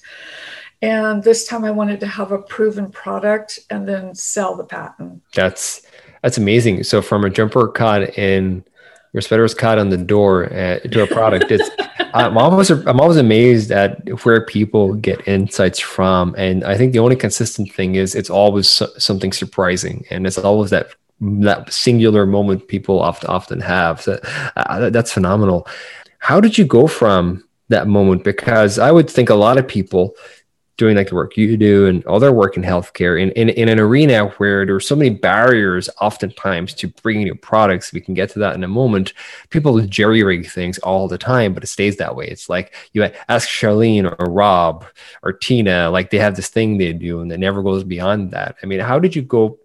And 0.81 1.23
this 1.23 1.47
time 1.47 1.63
I 1.63 1.71
wanted 1.71 2.01
to 2.01 2.07
have 2.07 2.31
a 2.31 2.37
proven 2.37 2.91
product 2.91 3.59
and 3.69 3.87
then 3.87 4.13
sell 4.13 4.55
the 4.55 4.65
patent. 4.65 5.23
That's 5.33 5.81
that's 6.21 6.37
amazing. 6.37 6.83
So 6.83 7.01
from 7.01 7.23
a 7.23 7.29
jumper 7.29 7.67
caught 7.69 8.17
in 8.17 8.63
your 9.13 9.21
sweater's 9.21 9.53
caught 9.53 9.79
on 9.79 9.89
the 9.89 9.97
door 9.97 10.51
uh, 10.51 10.79
to 10.79 11.03
a 11.03 11.07
product, 11.07 11.49
it's 11.49 11.69
I'm 12.15 12.37
always 12.37 12.69
I'm 12.69 13.01
always 13.01 13.17
amazed 13.17 13.71
at 13.71 14.07
where 14.23 14.45
people 14.45 14.93
get 14.93 15.27
insights 15.27 15.79
from, 15.79 16.33
and 16.37 16.63
I 16.63 16.77
think 16.77 16.93
the 16.93 16.99
only 16.99 17.17
consistent 17.17 17.73
thing 17.73 17.95
is 17.95 18.15
it's 18.15 18.29
always 18.29 18.81
something 18.97 19.33
surprising, 19.33 20.05
and 20.09 20.25
it's 20.25 20.37
always 20.37 20.69
that 20.69 20.95
that 21.19 21.71
singular 21.73 22.25
moment 22.25 22.69
people 22.69 23.01
often 23.01 23.29
often 23.29 23.59
have. 23.59 24.01
So 24.01 24.19
uh, 24.55 24.89
that's 24.89 25.11
phenomenal. 25.11 25.67
How 26.19 26.39
did 26.39 26.57
you 26.57 26.65
go 26.65 26.87
from 26.87 27.43
that 27.67 27.87
moment? 27.87 28.23
Because 28.23 28.79
I 28.79 28.91
would 28.91 29.09
think 29.09 29.29
a 29.29 29.35
lot 29.35 29.57
of 29.57 29.67
people 29.67 30.15
doing 30.77 30.97
like 30.97 31.07
the 31.07 31.15
work 31.15 31.37
you 31.37 31.55
do 31.55 31.87
and 31.87 32.05
other 32.05 32.31
work 32.31 32.57
in 32.57 32.63
healthcare 32.63 33.21
in, 33.21 33.31
in, 33.31 33.49
in 33.49 33.69
an 33.69 33.79
arena 33.79 34.27
where 34.37 34.65
there 34.65 34.75
are 34.75 34.81
so 34.81 34.95
many 34.95 35.09
barriers 35.09 35.89
oftentimes 36.01 36.73
to 36.73 36.87
bringing 37.01 37.23
new 37.23 37.35
products 37.35 37.93
we 37.93 38.01
can 38.01 38.13
get 38.13 38.29
to 38.29 38.39
that 38.39 38.55
in 38.55 38.63
a 38.63 38.67
moment 38.67 39.13
people 39.49 39.79
jerry 39.81 40.23
rig 40.23 40.47
things 40.47 40.77
all 40.79 41.07
the 41.07 41.17
time 41.17 41.53
but 41.53 41.63
it 41.63 41.67
stays 41.67 41.97
that 41.97 42.15
way. 42.15 42.27
It's 42.27 42.49
like 42.49 42.73
you 42.93 43.09
ask 43.29 43.47
charlene 43.47 44.13
or 44.19 44.31
rob 44.31 44.85
or 45.23 45.31
tina 45.31 45.89
like 45.89 46.09
they 46.09 46.19
have 46.19 46.35
this 46.35 46.49
thing 46.49 46.77
they 46.77 46.91
do 46.93 47.21
and 47.21 47.31
it 47.31 47.39
never 47.39 47.63
goes 47.63 47.83
beyond 47.83 48.31
that. 48.31 48.57
I 48.61 48.65
mean 48.65 48.79
how 48.79 48.99
did 48.99 49.15
you 49.15 49.21
go 49.21 49.59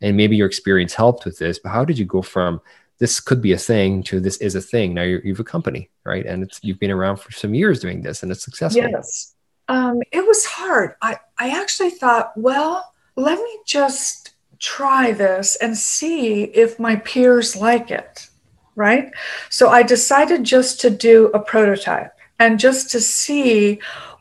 and 0.00 0.16
maybe 0.16 0.36
your 0.36 0.46
experience 0.46 0.94
helped 0.94 1.24
with 1.24 1.38
this 1.38 1.58
but 1.58 1.70
how 1.70 1.84
did 1.84 1.98
you 1.98 2.04
go 2.04 2.22
from 2.22 2.60
this 2.98 3.18
could 3.18 3.42
be 3.42 3.52
a 3.52 3.58
thing 3.58 4.04
to 4.04 4.20
this 4.20 4.36
is 4.36 4.54
a 4.54 4.60
thing? 4.60 4.94
Now 4.94 5.02
you 5.02 5.20
have 5.26 5.40
a 5.40 5.44
company 5.44 5.90
right? 6.04 6.24
And 6.24 6.44
it's 6.44 6.60
you've 6.62 6.78
been 6.78 6.92
around 6.92 7.16
for 7.16 7.32
some 7.32 7.54
years 7.54 7.80
doing 7.80 8.02
this 8.02 8.22
and 8.22 8.30
it's 8.30 8.44
successful. 8.44 8.82
Yes 8.82 9.33
um, 9.68 10.02
it 10.12 10.26
was 10.26 10.44
hard. 10.44 10.94
I, 11.00 11.18
I 11.38 11.50
actually 11.50 11.90
thought, 11.90 12.32
well, 12.36 12.92
let 13.16 13.38
me 13.38 13.58
just 13.66 14.34
try 14.58 15.12
this 15.12 15.56
and 15.56 15.76
see 15.76 16.44
if 16.44 16.78
my 16.78 16.96
peers 16.96 17.56
like 17.56 17.90
it. 17.90 18.28
Right. 18.76 19.12
So 19.50 19.68
I 19.68 19.82
decided 19.82 20.42
just 20.42 20.80
to 20.80 20.90
do 20.90 21.26
a 21.32 21.38
prototype 21.38 22.12
and 22.40 22.58
just 22.58 22.90
to 22.90 23.00
see 23.00 23.80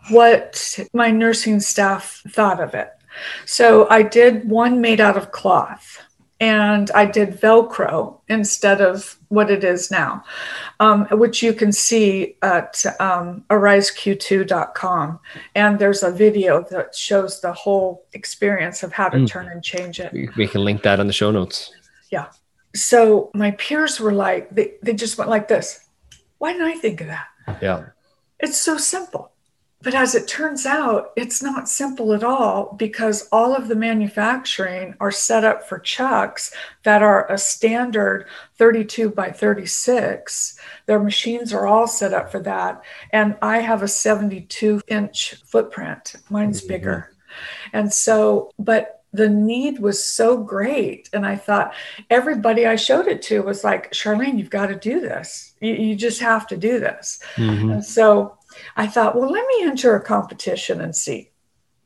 what 0.09 0.79
my 0.93 1.09
nursing 1.09 1.59
staff 1.59 2.21
thought 2.29 2.59
of 2.59 2.75
it. 2.75 2.91
So 3.45 3.89
I 3.89 4.03
did 4.03 4.47
one 4.47 4.79
made 4.81 5.00
out 5.00 5.17
of 5.17 5.31
cloth 5.31 6.00
and 6.43 6.91
I 6.91 7.05
did 7.05 7.39
Velcro 7.39 8.19
instead 8.27 8.81
of 8.81 9.17
what 9.29 9.50
it 9.50 9.63
is 9.63 9.89
now, 9.89 10.25
um, 10.81 11.05
which 11.05 11.41
you 11.41 11.53
can 11.53 11.71
see 11.71 12.35
at 12.41 12.85
um, 13.00 13.45
ariseq2.com. 13.50 15.19
And 15.55 15.79
there's 15.79 16.03
a 16.03 16.12
video 16.12 16.62
that 16.69 16.95
shows 16.95 17.39
the 17.39 17.53
whole 17.53 18.05
experience 18.12 18.83
of 18.83 18.91
how 18.91 19.07
to 19.07 19.19
mm. 19.19 19.27
turn 19.27 19.47
and 19.47 19.63
change 19.63 20.01
it. 20.01 20.12
We 20.35 20.47
can 20.47 20.65
link 20.65 20.83
that 20.83 21.00
in 21.00 21.07
the 21.07 21.13
show 21.13 21.31
notes. 21.31 21.71
Yeah. 22.12 22.27
So 22.75 23.31
my 23.33 23.51
peers 23.51 24.01
were 24.01 24.12
like, 24.12 24.53
they, 24.53 24.73
they 24.81 24.93
just 24.95 25.17
went 25.17 25.29
like 25.29 25.47
this. 25.47 25.79
Why 26.39 26.51
didn't 26.51 26.67
I 26.67 26.75
think 26.75 27.00
of 27.00 27.07
that? 27.07 27.27
Yeah. 27.62 27.85
It's 28.41 28.57
so 28.57 28.75
simple. 28.75 29.31
But 29.83 29.93
as 29.93 30.15
it 30.15 30.27
turns 30.29 30.65
out, 30.65 31.11
it's 31.17 31.43
not 31.43 31.67
simple 31.67 32.13
at 32.13 32.23
all 32.23 32.73
because 32.77 33.27
all 33.31 33.53
of 33.53 33.67
the 33.67 33.75
manufacturing 33.75 34.95
are 35.01 35.11
set 35.11 35.43
up 35.43 35.67
for 35.67 35.77
chucks 35.77 36.53
that 36.83 37.03
are 37.03 37.29
a 37.29 37.37
standard 37.37 38.27
32 38.55 39.09
by 39.09 39.29
36. 39.29 40.57
Their 40.85 40.99
machines 40.99 41.53
are 41.53 41.67
all 41.67 41.87
set 41.87 42.13
up 42.13 42.31
for 42.31 42.39
that. 42.39 42.81
And 43.11 43.35
I 43.41 43.59
have 43.59 43.83
a 43.83 43.87
72 43.87 44.81
inch 44.87 45.35
footprint, 45.45 46.15
mine's 46.29 46.61
mm-hmm. 46.61 46.69
bigger. 46.69 47.11
And 47.73 47.91
so, 47.91 48.51
but 48.57 49.03
the 49.13 49.29
need 49.29 49.79
was 49.79 50.03
so 50.03 50.37
great. 50.37 51.09
And 51.13 51.25
I 51.25 51.35
thought 51.35 51.73
everybody 52.09 52.65
I 52.65 52.75
showed 52.75 53.07
it 53.07 53.21
to 53.23 53.43
was 53.43 53.63
like, 53.63 53.91
Charlene, 53.91 54.39
you've 54.39 54.49
got 54.49 54.67
to 54.67 54.75
do 54.75 54.99
this. 54.99 55.53
You, 55.59 55.73
you 55.73 55.95
just 55.95 56.19
have 56.19 56.47
to 56.47 56.57
do 56.57 56.79
this. 56.79 57.19
Mm-hmm. 57.35 57.71
And 57.71 57.85
so 57.85 58.37
I 58.75 58.88
thought, 58.88 59.15
well, 59.15 59.29
let 59.29 59.45
me 59.48 59.63
enter 59.63 59.95
a 59.95 60.01
competition 60.03 60.81
and 60.81 60.95
see. 60.95 61.31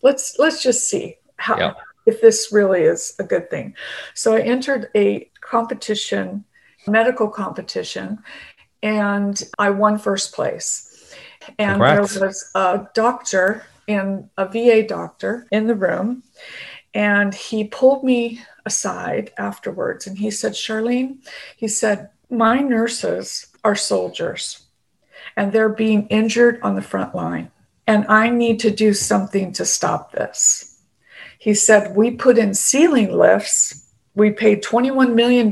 Let's 0.01 0.37
let's 0.37 0.61
just 0.61 0.89
see 0.89 1.17
how 1.37 1.57
yeah. 1.57 1.73
if 2.05 2.21
this 2.21 2.49
really 2.51 2.81
is 2.81 3.15
a 3.19 3.23
good 3.23 3.49
thing. 3.49 3.75
So 4.13 4.35
I 4.35 4.41
entered 4.41 4.89
a 4.95 5.29
competition, 5.41 6.45
medical 6.87 7.27
competition, 7.29 8.19
and 8.83 9.41
I 9.57 9.69
won 9.71 9.97
first 9.97 10.33
place. 10.33 11.13
And 11.57 11.73
Congrats. 11.81 12.13
there 12.13 12.27
was 12.27 12.51
a 12.55 12.87
doctor 12.93 13.65
in 13.87 14.29
a 14.37 14.47
VA 14.47 14.85
doctor 14.85 15.47
in 15.51 15.67
the 15.67 15.75
room, 15.75 16.23
and 16.93 17.33
he 17.33 17.63
pulled 17.63 18.03
me 18.03 18.41
aside 18.65 19.31
afterwards 19.37 20.05
and 20.07 20.17
he 20.17 20.29
said, 20.29 20.51
Charlene, 20.51 21.25
he 21.55 21.67
said, 21.67 22.09
my 22.29 22.59
nurses 22.59 23.47
are 23.63 23.75
soldiers 23.75 24.66
and 25.35 25.51
they're 25.51 25.69
being 25.69 26.07
injured 26.07 26.59
on 26.61 26.75
the 26.75 26.81
front 26.81 27.13
line. 27.15 27.51
And 27.85 28.05
I 28.07 28.29
need 28.29 28.59
to 28.61 28.71
do 28.71 28.93
something 28.93 29.53
to 29.53 29.65
stop 29.65 30.11
this. 30.11 30.79
He 31.39 31.53
said, 31.53 31.95
We 31.95 32.11
put 32.11 32.37
in 32.37 32.53
ceiling 32.53 33.11
lifts. 33.11 33.85
We 34.15 34.31
paid 34.31 34.63
$21 34.63 35.13
million 35.13 35.51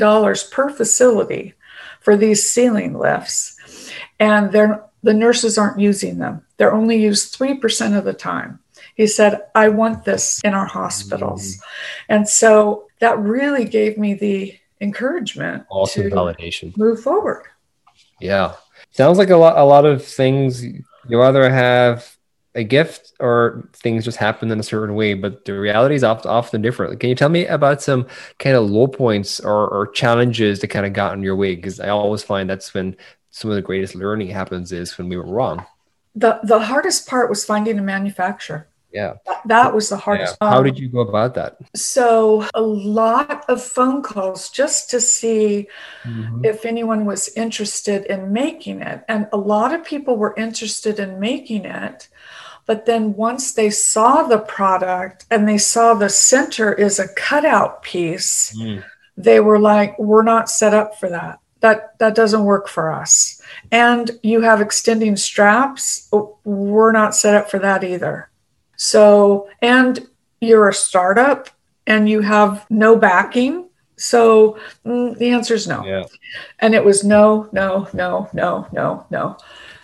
per 0.51 0.70
facility 0.70 1.53
for 2.01 2.17
these 2.17 2.50
ceiling 2.50 2.98
lifts, 2.98 3.58
and 4.20 4.51
they're 4.51 4.84
the 5.03 5.13
nurses 5.13 5.58
aren't 5.60 5.79
using 5.79 6.17
them. 6.17 6.44
They're 6.58 6.74
only 6.74 7.00
used 7.00 7.38
3% 7.38 7.96
of 7.96 8.05
the 8.05 8.13
time. 8.13 8.60
He 8.96 9.05
said, 9.05 9.44
I 9.53 9.70
want 9.70 10.03
this 10.03 10.41
in 10.44 10.55
our 10.55 10.65
hospitals. 10.65 11.58
Mm-hmm. 11.58 12.13
And 12.13 12.27
so 12.27 12.88
that 13.00 13.20
really 13.20 13.65
gave 13.65 14.00
me 14.00 14.15
the 14.15 14.58
encouragement 14.82 15.65
awesome 15.70 16.10
to 16.10 16.15
validation. 16.15 16.75
move 16.75 17.01
forward. 17.01 17.44
Yeah 18.20 18.55
sounds 18.95 19.17
like 19.17 19.29
a 19.29 19.37
lot 19.37 19.57
a 19.57 19.63
lot 19.63 19.85
of 19.85 20.03
things 20.03 20.63
you 20.63 21.21
either 21.21 21.49
have 21.49 22.15
a 22.55 22.63
gift 22.63 23.11
or 23.19 23.67
things 23.73 24.05
just 24.05 24.17
happen 24.17 24.49
in 24.49 24.59
a 24.59 24.63
certain 24.63 24.95
way 24.95 25.13
but 25.13 25.43
the 25.43 25.53
reality 25.53 25.95
is 25.95 26.03
often, 26.03 26.61
different. 26.61 26.99
Can 26.99 27.09
you 27.09 27.15
tell 27.15 27.29
me 27.29 27.45
about 27.45 27.81
some 27.81 28.07
kind 28.39 28.55
of 28.55 28.69
low 28.69 28.87
points 28.87 29.41
or, 29.41 29.67
or 29.67 29.87
challenges 29.87 30.61
that 30.61 30.69
kind 30.69 30.85
of 30.85 30.93
got 30.93 31.13
in 31.13 31.21
your 31.21 31.35
way? 31.35 31.55
Because 31.55 31.81
i 31.81 31.89
always 31.89 32.23
find 32.23 32.49
that's 32.49 32.73
when 32.73 32.95
some 33.29 33.51
of 33.51 33.55
the 33.55 33.61
greatest 33.61 33.95
learning 33.95 34.29
happens 34.29 34.71
is 34.71 34.97
when 34.97 35.09
we 35.09 35.17
were 35.17 35.27
wrong. 35.27 35.65
The 36.15 36.39
the 36.43 36.59
hardest 36.59 37.09
part 37.09 37.29
was 37.29 37.43
finding 37.43 37.77
a 37.77 37.81
manufacturer 37.81 38.69
yeah. 38.95 39.13
That, 39.45 39.75
was 39.75 39.89
the 39.89 39.97
hardest 39.97 40.37
yeah. 40.41 40.49
how 40.49 40.63
did 40.63 40.79
you 40.79 40.87
go 40.87 41.01
about 41.01 41.35
that? 41.35 41.57
So 41.75 42.47
a 42.53 42.61
lot 42.61 43.47
of 43.49 43.61
phone 43.61 44.01
calls 44.01 44.49
just 44.49 44.89
to 44.91 45.01
see 45.01 45.67
mm-hmm. 46.03 46.45
if 46.45 46.65
anyone 46.65 47.05
was 47.05 47.29
interested 47.35 48.05
in 48.05 48.31
making 48.31 48.81
it. 48.81 49.03
And 49.07 49.27
a 49.33 49.37
lot 49.37 49.73
of 49.73 49.83
people 49.83 50.17
were 50.17 50.33
interested 50.37 50.99
in 50.99 51.19
making 51.19 51.65
it 51.65 52.07
but 52.65 52.85
then 52.85 53.13
once 53.13 53.53
they 53.53 53.69
saw 53.69 54.23
the 54.23 54.39
product 54.39 55.25
and 55.29 55.47
they 55.47 55.57
saw 55.57 55.93
the 55.93 56.09
center 56.09 56.73
is 56.73 56.99
a 56.99 57.07
cutout 57.09 57.83
piece 57.83 58.55
mm. 58.57 58.83
they 59.17 59.39
were 59.39 59.59
like 59.59 59.97
we're 59.99 60.23
not 60.23 60.49
set 60.49 60.73
up 60.73 60.99
for 60.99 61.09
that. 61.09 61.39
That 61.61 61.97
that 61.99 62.15
doesn't 62.15 62.43
work 62.43 62.67
for 62.67 62.91
us. 62.91 63.41
And 63.71 64.11
you 64.23 64.41
have 64.41 64.61
extending 64.61 65.15
straps 65.15 66.09
we're 66.43 66.91
not 66.91 67.15
set 67.15 67.35
up 67.35 67.49
for 67.49 67.59
that 67.59 67.83
either 67.83 68.29
so, 68.75 69.50
and 69.62 70.08
you're 70.41 70.70
a 70.70 70.74
startup 70.74 71.50
and 71.88 72.10
you 72.10 72.22
have 72.22 72.65
no 72.70 72.96
backing. 72.96 73.70
So 73.98 74.60
mm, 74.86 75.17
the 75.17 75.29
answer 75.29 75.53
is 75.53 75.67
no. 75.67 75.86
Yeah. 75.86 76.03
And 76.60 76.75
it 76.75 76.84
was 76.84 77.03
no, 77.03 77.50
no, 77.51 77.88
no, 77.94 78.29
no, 78.34 78.67
no, 78.72 79.05
no. 79.10 79.38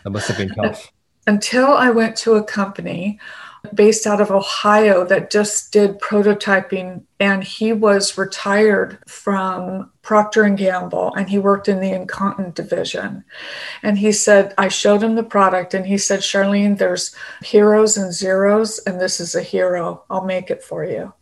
That 0.04 0.10
must 0.10 0.28
have 0.28 0.38
been 0.38 0.50
tough. 0.50 0.92
Until 1.28 1.68
I 1.68 1.92
went 1.92 2.16
to 2.18 2.34
a 2.34 2.44
company 2.44 3.20
based 3.74 4.08
out 4.08 4.22
of 4.22 4.32
Ohio 4.32 5.06
that 5.06 5.32
just 5.32 5.72
did 5.72 6.00
prototyping 6.00 7.04
and 7.20 7.44
he 7.44 7.74
was 7.74 8.18
retired 8.18 8.98
from 9.08 9.92
Procter 10.02 10.44
and 10.44 10.58
Gamble 10.58 11.14
and 11.14 11.30
he 11.30 11.38
worked 11.38 11.68
in 11.68 11.80
the 11.80 11.92
incontinent 11.92 12.56
division. 12.56 13.24
And 13.84 13.98
he 13.98 14.12
said 14.12 14.54
I 14.58 14.68
showed 14.68 15.04
him 15.04 15.16
the 15.16 15.24
product 15.24 15.74
and 15.74 15.86
he 15.86 15.98
said 15.98 16.22
Charlene 16.22 16.78
there's 16.78 17.16
heroes 17.44 17.98
and 17.98 18.14
zeros 18.14 18.80
and 18.80 19.00
this 19.00 19.20
is 19.20 19.36
a 19.36 19.44
hero. 19.44 20.04
I'll 20.10 20.26
make 20.26 20.50
it 20.50 20.64
for 20.64 20.84
you. 20.84 21.14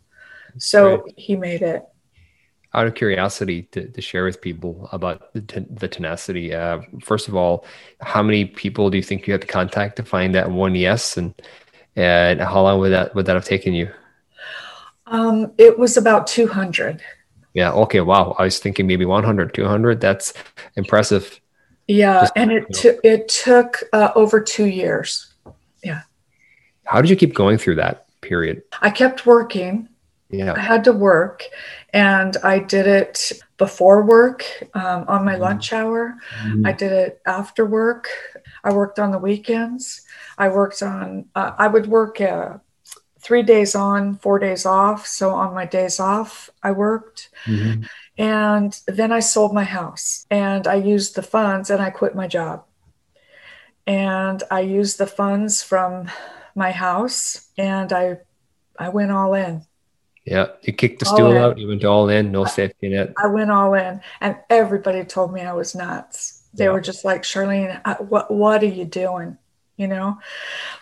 So 0.58 1.06
he 1.16 1.36
made 1.36 1.62
it. 1.62 1.84
Out 2.72 2.86
of 2.86 2.94
curiosity 2.94 3.62
to, 3.72 3.88
to 3.88 4.00
share 4.00 4.24
with 4.24 4.40
people 4.40 4.88
about 4.92 5.32
the, 5.34 5.40
t- 5.40 5.66
the 5.68 5.88
tenacity, 5.88 6.54
uh, 6.54 6.80
first 7.02 7.26
of 7.26 7.34
all, 7.34 7.64
how 8.00 8.22
many 8.22 8.44
people 8.44 8.90
do 8.90 8.96
you 8.96 9.02
think 9.02 9.26
you 9.26 9.32
had 9.32 9.40
to 9.40 9.46
contact 9.48 9.96
to 9.96 10.04
find 10.04 10.36
that 10.36 10.52
one 10.52 10.76
yes? 10.76 11.16
And 11.16 11.34
and 12.00 12.40
how 12.40 12.62
long 12.62 12.80
would 12.80 12.90
that 12.90 13.14
would 13.14 13.26
that 13.26 13.34
have 13.34 13.44
taken 13.44 13.74
you? 13.74 13.90
Um, 15.06 15.52
it 15.58 15.78
was 15.78 15.96
about 15.96 16.26
200. 16.26 17.02
Yeah. 17.52 17.72
Okay. 17.72 18.00
Wow. 18.00 18.36
I 18.38 18.44
was 18.44 18.58
thinking 18.60 18.86
maybe 18.86 19.04
100, 19.04 19.52
200. 19.52 20.00
That's 20.00 20.32
impressive. 20.76 21.40
Yeah, 21.88 22.20
Just, 22.20 22.32
and 22.36 22.52
it 22.52 22.84
know. 22.84 22.92
it 23.02 23.28
took 23.28 23.82
uh, 23.92 24.12
over 24.14 24.40
two 24.40 24.66
years. 24.66 25.34
Yeah. 25.82 26.02
How 26.84 27.00
did 27.00 27.10
you 27.10 27.16
keep 27.16 27.34
going 27.34 27.58
through 27.58 27.76
that 27.76 28.06
period? 28.20 28.62
I 28.80 28.90
kept 28.90 29.26
working. 29.26 29.88
Yeah. 30.28 30.54
I 30.56 30.60
had 30.60 30.84
to 30.84 30.92
work, 30.92 31.42
and 31.92 32.36
I 32.44 32.60
did 32.60 32.86
it 32.86 33.32
before 33.60 34.02
work 34.02 34.42
um, 34.72 35.04
on 35.06 35.22
my 35.22 35.34
mm-hmm. 35.34 35.42
lunch 35.42 35.74
hour. 35.74 36.16
Mm-hmm. 36.42 36.66
I 36.66 36.72
did 36.72 36.92
it 36.92 37.20
after 37.26 37.66
work. 37.66 38.08
I 38.64 38.72
worked 38.72 38.98
on 38.98 39.12
the 39.12 39.18
weekends. 39.18 40.00
I 40.38 40.48
worked 40.48 40.82
on, 40.82 41.26
uh, 41.34 41.52
I 41.58 41.68
would 41.68 41.86
work 41.86 42.22
uh, 42.22 42.56
three 43.20 43.42
days 43.42 43.74
on, 43.74 44.16
four 44.16 44.38
days 44.38 44.64
off. 44.64 45.06
So 45.06 45.32
on 45.34 45.52
my 45.52 45.66
days 45.66 46.00
off, 46.00 46.48
I 46.62 46.72
worked. 46.72 47.28
Mm-hmm. 47.44 47.82
And 48.16 48.80
then 48.86 49.12
I 49.12 49.20
sold 49.20 49.52
my 49.52 49.64
house 49.64 50.26
and 50.30 50.66
I 50.66 50.76
used 50.76 51.14
the 51.14 51.22
funds 51.22 51.68
and 51.68 51.82
I 51.82 51.90
quit 51.90 52.14
my 52.14 52.28
job. 52.28 52.64
And 53.86 54.42
I 54.50 54.60
used 54.60 54.96
the 54.96 55.06
funds 55.06 55.62
from 55.62 56.10
my 56.54 56.70
house 56.70 57.48
and 57.58 57.92
I 57.92 58.18
I 58.78 58.88
went 58.88 59.10
all 59.10 59.34
in. 59.34 59.66
Yeah, 60.24 60.48
you 60.62 60.72
kicked 60.72 61.00
the 61.00 61.08
all 61.08 61.16
stool 61.16 61.32
in. 61.32 61.36
out. 61.38 61.58
You 61.58 61.68
went 61.68 61.84
all 61.84 62.08
in, 62.08 62.30
no 62.30 62.44
safety 62.44 62.88
net. 62.88 63.14
I 63.16 63.26
went 63.26 63.50
all 63.50 63.74
in, 63.74 64.00
and 64.20 64.36
everybody 64.48 65.04
told 65.04 65.32
me 65.32 65.40
I 65.40 65.52
was 65.52 65.74
nuts. 65.74 66.42
They 66.52 66.64
yeah. 66.64 66.70
were 66.70 66.80
just 66.80 67.04
like, 67.04 67.22
Charlene, 67.22 67.80
what 68.08 68.30
what 68.30 68.62
are 68.62 68.66
you 68.66 68.84
doing? 68.84 69.38
You 69.76 69.86
know, 69.86 70.18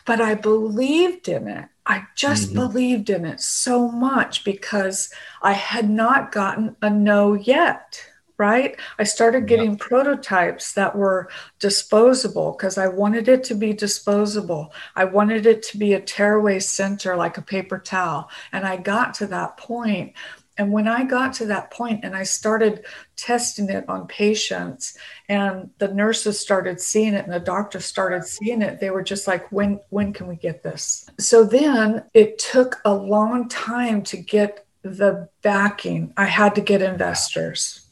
but 0.06 0.20
I 0.20 0.34
believed 0.34 1.28
in 1.28 1.46
it. 1.46 1.66
I 1.86 2.04
just 2.16 2.48
mm-hmm. 2.48 2.58
believed 2.58 3.10
in 3.10 3.24
it 3.24 3.40
so 3.40 3.88
much 3.88 4.44
because 4.44 5.10
I 5.40 5.52
had 5.52 5.88
not 5.88 6.32
gotten 6.32 6.76
a 6.82 6.90
no 6.90 7.34
yet 7.34 8.04
right? 8.38 8.78
I 8.98 9.04
started 9.04 9.48
getting 9.48 9.72
yep. 9.72 9.80
prototypes 9.80 10.72
that 10.74 10.96
were 10.96 11.28
disposable 11.58 12.52
because 12.52 12.78
I 12.78 12.86
wanted 12.86 13.28
it 13.28 13.42
to 13.44 13.54
be 13.54 13.72
disposable. 13.72 14.72
I 14.94 15.04
wanted 15.04 15.44
it 15.44 15.62
to 15.64 15.78
be 15.78 15.92
a 15.92 16.00
tearaway 16.00 16.60
center 16.60 17.16
like 17.16 17.36
a 17.36 17.42
paper 17.42 17.78
towel. 17.78 18.30
And 18.52 18.64
I 18.64 18.76
got 18.76 19.14
to 19.14 19.26
that 19.26 19.56
point. 19.56 20.14
And 20.56 20.72
when 20.72 20.88
I 20.88 21.04
got 21.04 21.34
to 21.34 21.46
that 21.46 21.70
point 21.70 22.04
and 22.04 22.16
I 22.16 22.24
started 22.24 22.84
testing 23.16 23.70
it 23.70 23.88
on 23.88 24.08
patients 24.08 24.96
and 25.28 25.70
the 25.78 25.88
nurses 25.88 26.40
started 26.40 26.80
seeing 26.80 27.14
it 27.14 27.24
and 27.24 27.32
the 27.32 27.40
doctors 27.40 27.84
started 27.84 28.24
seeing 28.24 28.62
it, 28.62 28.80
they 28.80 28.90
were 28.90 29.02
just 29.02 29.28
like, 29.28 29.50
when, 29.52 29.80
when 29.90 30.12
can 30.12 30.26
we 30.26 30.36
get 30.36 30.62
this? 30.62 31.08
So 31.18 31.44
then 31.44 32.04
it 32.14 32.38
took 32.38 32.80
a 32.84 32.94
long 32.94 33.48
time 33.48 34.02
to 34.04 34.16
get 34.16 34.64
the 34.82 35.28
backing. 35.42 36.12
I 36.16 36.24
had 36.24 36.56
to 36.56 36.60
get 36.60 36.82
investors 36.82 37.87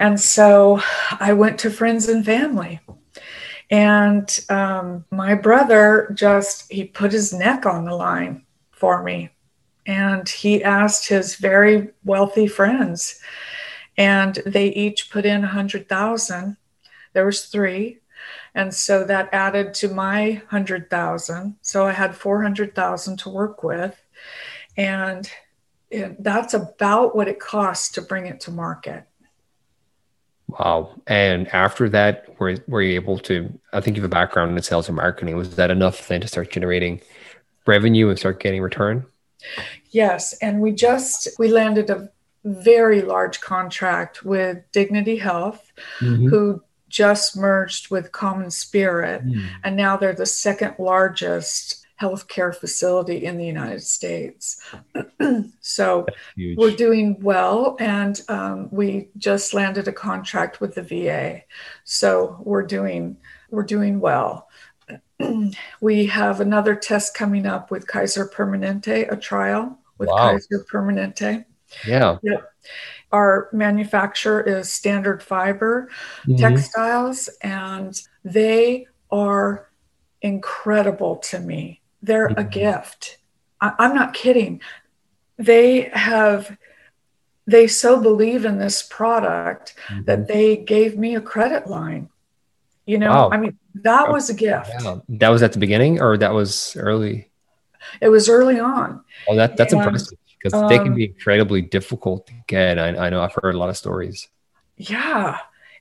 and 0.00 0.18
so 0.18 0.80
I 1.20 1.34
went 1.34 1.60
to 1.60 1.70
friends 1.70 2.08
and 2.08 2.24
family. 2.24 2.80
And 3.70 4.28
um, 4.48 5.04
my 5.12 5.34
brother 5.34 6.10
just, 6.14 6.72
he 6.72 6.84
put 6.84 7.12
his 7.12 7.32
neck 7.32 7.66
on 7.66 7.84
the 7.84 7.94
line 7.94 8.44
for 8.72 9.02
me. 9.04 9.30
And 9.86 10.28
he 10.28 10.64
asked 10.64 11.08
his 11.08 11.36
very 11.36 11.90
wealthy 12.04 12.46
friends, 12.46 13.20
and 13.96 14.34
they 14.46 14.68
each 14.68 15.10
put 15.10 15.24
in 15.24 15.44
a 15.44 15.48
hundred 15.48 15.88
thousand. 15.88 16.56
There 17.12 17.26
was 17.26 17.46
three, 17.46 17.98
and 18.54 18.72
so 18.72 19.04
that 19.04 19.30
added 19.32 19.74
to 19.74 19.88
my 19.88 20.42
hundred 20.48 20.90
thousand. 20.90 21.56
So 21.62 21.86
I 21.86 21.92
had 21.92 22.14
four 22.14 22.42
hundred 22.42 22.74
thousand 22.74 23.18
to 23.20 23.30
work 23.30 23.62
with, 23.62 24.00
and 24.76 25.30
it, 25.90 26.22
that's 26.22 26.54
about 26.54 27.16
what 27.16 27.28
it 27.28 27.40
costs 27.40 27.90
to 27.92 28.02
bring 28.02 28.26
it 28.26 28.40
to 28.42 28.50
market. 28.50 29.04
Wow. 30.58 30.94
And 31.06 31.48
after 31.48 31.88
that, 31.90 32.38
were, 32.38 32.56
were 32.66 32.82
you 32.82 32.94
able 32.94 33.18
to, 33.20 33.52
I 33.72 33.80
think 33.80 33.96
you 33.96 34.02
have 34.02 34.10
a 34.10 34.14
background 34.14 34.56
in 34.56 34.62
sales 34.62 34.88
and 34.88 34.96
marketing. 34.96 35.36
Was 35.36 35.56
that 35.56 35.70
enough 35.70 36.08
then 36.08 36.20
to 36.22 36.28
start 36.28 36.50
generating 36.50 37.00
revenue 37.66 38.08
and 38.08 38.18
start 38.18 38.40
getting 38.40 38.62
return? 38.62 39.06
Yes. 39.90 40.32
And 40.42 40.60
we 40.60 40.72
just, 40.72 41.28
we 41.38 41.48
landed 41.48 41.90
a 41.90 42.10
very 42.44 43.02
large 43.02 43.40
contract 43.40 44.24
with 44.24 44.58
Dignity 44.72 45.16
Health, 45.16 45.72
mm-hmm. 46.00 46.28
who 46.28 46.62
just 46.88 47.36
merged 47.36 47.90
with 47.90 48.12
Common 48.12 48.50
Spirit. 48.50 49.24
Mm. 49.24 49.48
And 49.62 49.76
now 49.76 49.96
they're 49.96 50.12
the 50.12 50.26
second 50.26 50.74
largest 50.78 51.79
healthcare 52.00 52.54
facility 52.54 53.24
in 53.26 53.36
the 53.36 53.44
United 53.44 53.82
States. 53.82 54.60
so 55.60 56.06
we're 56.56 56.74
doing 56.74 57.18
well, 57.20 57.76
and 57.78 58.22
um, 58.28 58.68
we 58.72 59.08
just 59.18 59.52
landed 59.54 59.86
a 59.86 59.92
contract 59.92 60.60
with 60.60 60.74
the 60.74 60.82
VA. 60.82 61.42
So 61.84 62.40
we're 62.42 62.66
doing 62.66 63.16
we're 63.50 63.64
doing 63.64 64.00
well. 64.00 64.48
we 65.80 66.06
have 66.06 66.40
another 66.40 66.74
test 66.74 67.14
coming 67.14 67.46
up 67.46 67.70
with 67.70 67.86
Kaiser 67.86 68.26
Permanente, 68.26 69.10
a 69.10 69.16
trial 69.16 69.78
with 69.98 70.08
wow. 70.08 70.32
Kaiser 70.32 70.64
Permanente. 70.70 71.44
Yeah. 71.86 72.18
Yep. 72.22 72.52
Our 73.12 73.48
manufacturer 73.52 74.40
is 74.40 74.72
Standard 74.72 75.22
Fiber 75.22 75.88
mm-hmm. 76.22 76.36
Textiles, 76.36 77.28
and 77.42 78.00
they 78.24 78.86
are 79.10 79.68
incredible 80.22 81.16
to 81.16 81.40
me 81.40 81.79
they're 82.02 82.26
a 82.26 82.34
mm-hmm. 82.34 82.48
gift. 82.50 83.18
I, 83.60 83.72
I'm 83.78 83.94
not 83.94 84.14
kidding. 84.14 84.60
They 85.38 85.90
have 85.92 86.56
they 87.46 87.66
so 87.66 88.00
believe 88.00 88.44
in 88.44 88.58
this 88.58 88.82
product 88.82 89.74
mm-hmm. 89.88 90.04
that 90.04 90.28
they 90.28 90.56
gave 90.56 90.96
me 90.96 91.16
a 91.16 91.20
credit 91.20 91.66
line. 91.66 92.08
You 92.86 92.98
know, 92.98 93.10
wow. 93.10 93.30
I 93.32 93.36
mean, 93.36 93.58
that 93.76 94.08
oh, 94.08 94.12
was 94.12 94.30
a 94.30 94.34
gift. 94.34 94.70
That 95.08 95.28
was 95.28 95.42
at 95.42 95.52
the 95.52 95.58
beginning 95.58 96.00
or 96.00 96.16
that 96.18 96.32
was 96.32 96.76
early? 96.76 97.30
It 98.00 98.08
was 98.08 98.28
early 98.28 98.58
on. 98.58 99.02
Oh, 99.28 99.36
that, 99.36 99.56
that's 99.56 99.72
and, 99.72 99.82
impressive 99.82 100.18
because 100.38 100.54
um, 100.54 100.68
they 100.68 100.78
can 100.78 100.88
um, 100.88 100.94
be 100.94 101.06
incredibly 101.06 101.60
difficult 101.60 102.26
to 102.26 102.32
get. 102.46 102.78
I, 102.78 103.06
I 103.06 103.10
know 103.10 103.22
I've 103.22 103.34
heard 103.42 103.54
a 103.54 103.58
lot 103.58 103.68
of 103.68 103.76
stories. 103.76 104.28
Yeah. 104.76 105.38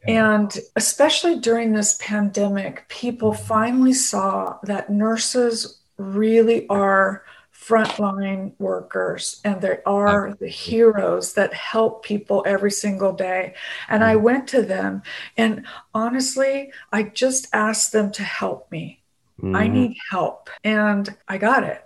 And 0.08 0.56
especially 0.76 1.40
during 1.40 1.74
this 1.74 1.98
pandemic, 2.00 2.88
people 2.90 3.32
mm-hmm. 3.32 3.46
finally 3.46 3.94
saw 3.94 4.58
that 4.64 4.90
nurses 4.90 5.79
really 6.00 6.68
are 6.70 7.24
frontline 7.54 8.54
workers 8.58 9.42
and 9.44 9.62
they 9.62 9.80
are 9.86 10.34
the 10.40 10.48
heroes 10.48 11.34
that 11.34 11.54
help 11.54 12.04
people 12.04 12.44
every 12.48 12.72
single 12.72 13.12
day. 13.14 13.54
And 13.90 14.04
I 14.04 14.16
mm-hmm. 14.16 14.24
went 14.24 14.48
to 14.50 14.62
them 14.62 15.04
and 15.38 15.66
honestly, 15.94 16.72
I 16.92 17.04
just 17.04 17.48
asked 17.54 17.92
them 17.92 18.12
to 18.14 18.24
help 18.24 18.72
me. 18.72 19.02
Mm-hmm. 19.40 19.56
I 19.56 19.68
need 19.68 19.98
help 20.10 20.50
and 20.64 21.16
I 21.28 21.38
got 21.38 21.64
it. 21.64 21.84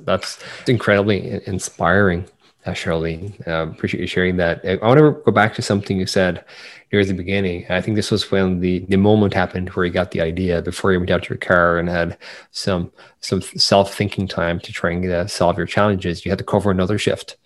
That's 0.00 0.38
incredibly 0.68 1.40
inspiring 1.46 2.26
uh, 2.66 2.72
Charlene. 2.72 3.46
Uh, 3.46 3.70
appreciate 3.70 4.00
you 4.00 4.06
sharing 4.06 4.36
that. 4.36 4.64
I 4.64 4.76
want 4.84 4.98
to 4.98 5.22
go 5.24 5.32
back 5.32 5.54
to 5.54 5.62
something 5.62 5.98
you 5.98 6.06
said 6.06 6.44
near 6.92 7.04
the 7.04 7.14
beginning. 7.14 7.64
I 7.68 7.80
think 7.80 7.96
this 7.96 8.10
was 8.10 8.30
when 8.30 8.60
the 8.60 8.80
the 8.80 8.96
moment 8.96 9.34
happened 9.34 9.70
where 9.70 9.86
you 9.86 9.92
got 9.92 10.10
the 10.10 10.20
idea 10.20 10.62
before 10.62 10.92
you 10.92 10.98
went 10.98 11.10
out 11.10 11.22
to 11.24 11.28
your 11.30 11.38
car 11.38 11.78
and 11.78 11.88
had 11.88 12.18
some 12.50 12.92
some 13.20 13.40
self 13.40 13.94
thinking 13.94 14.26
time 14.26 14.58
to 14.60 14.72
try 14.72 14.90
and 14.90 15.10
uh, 15.10 15.26
solve 15.26 15.56
your 15.56 15.66
challenges. 15.66 16.24
You 16.24 16.30
had 16.30 16.38
to 16.38 16.44
cover 16.44 16.70
another 16.70 16.98
shift, 16.98 17.36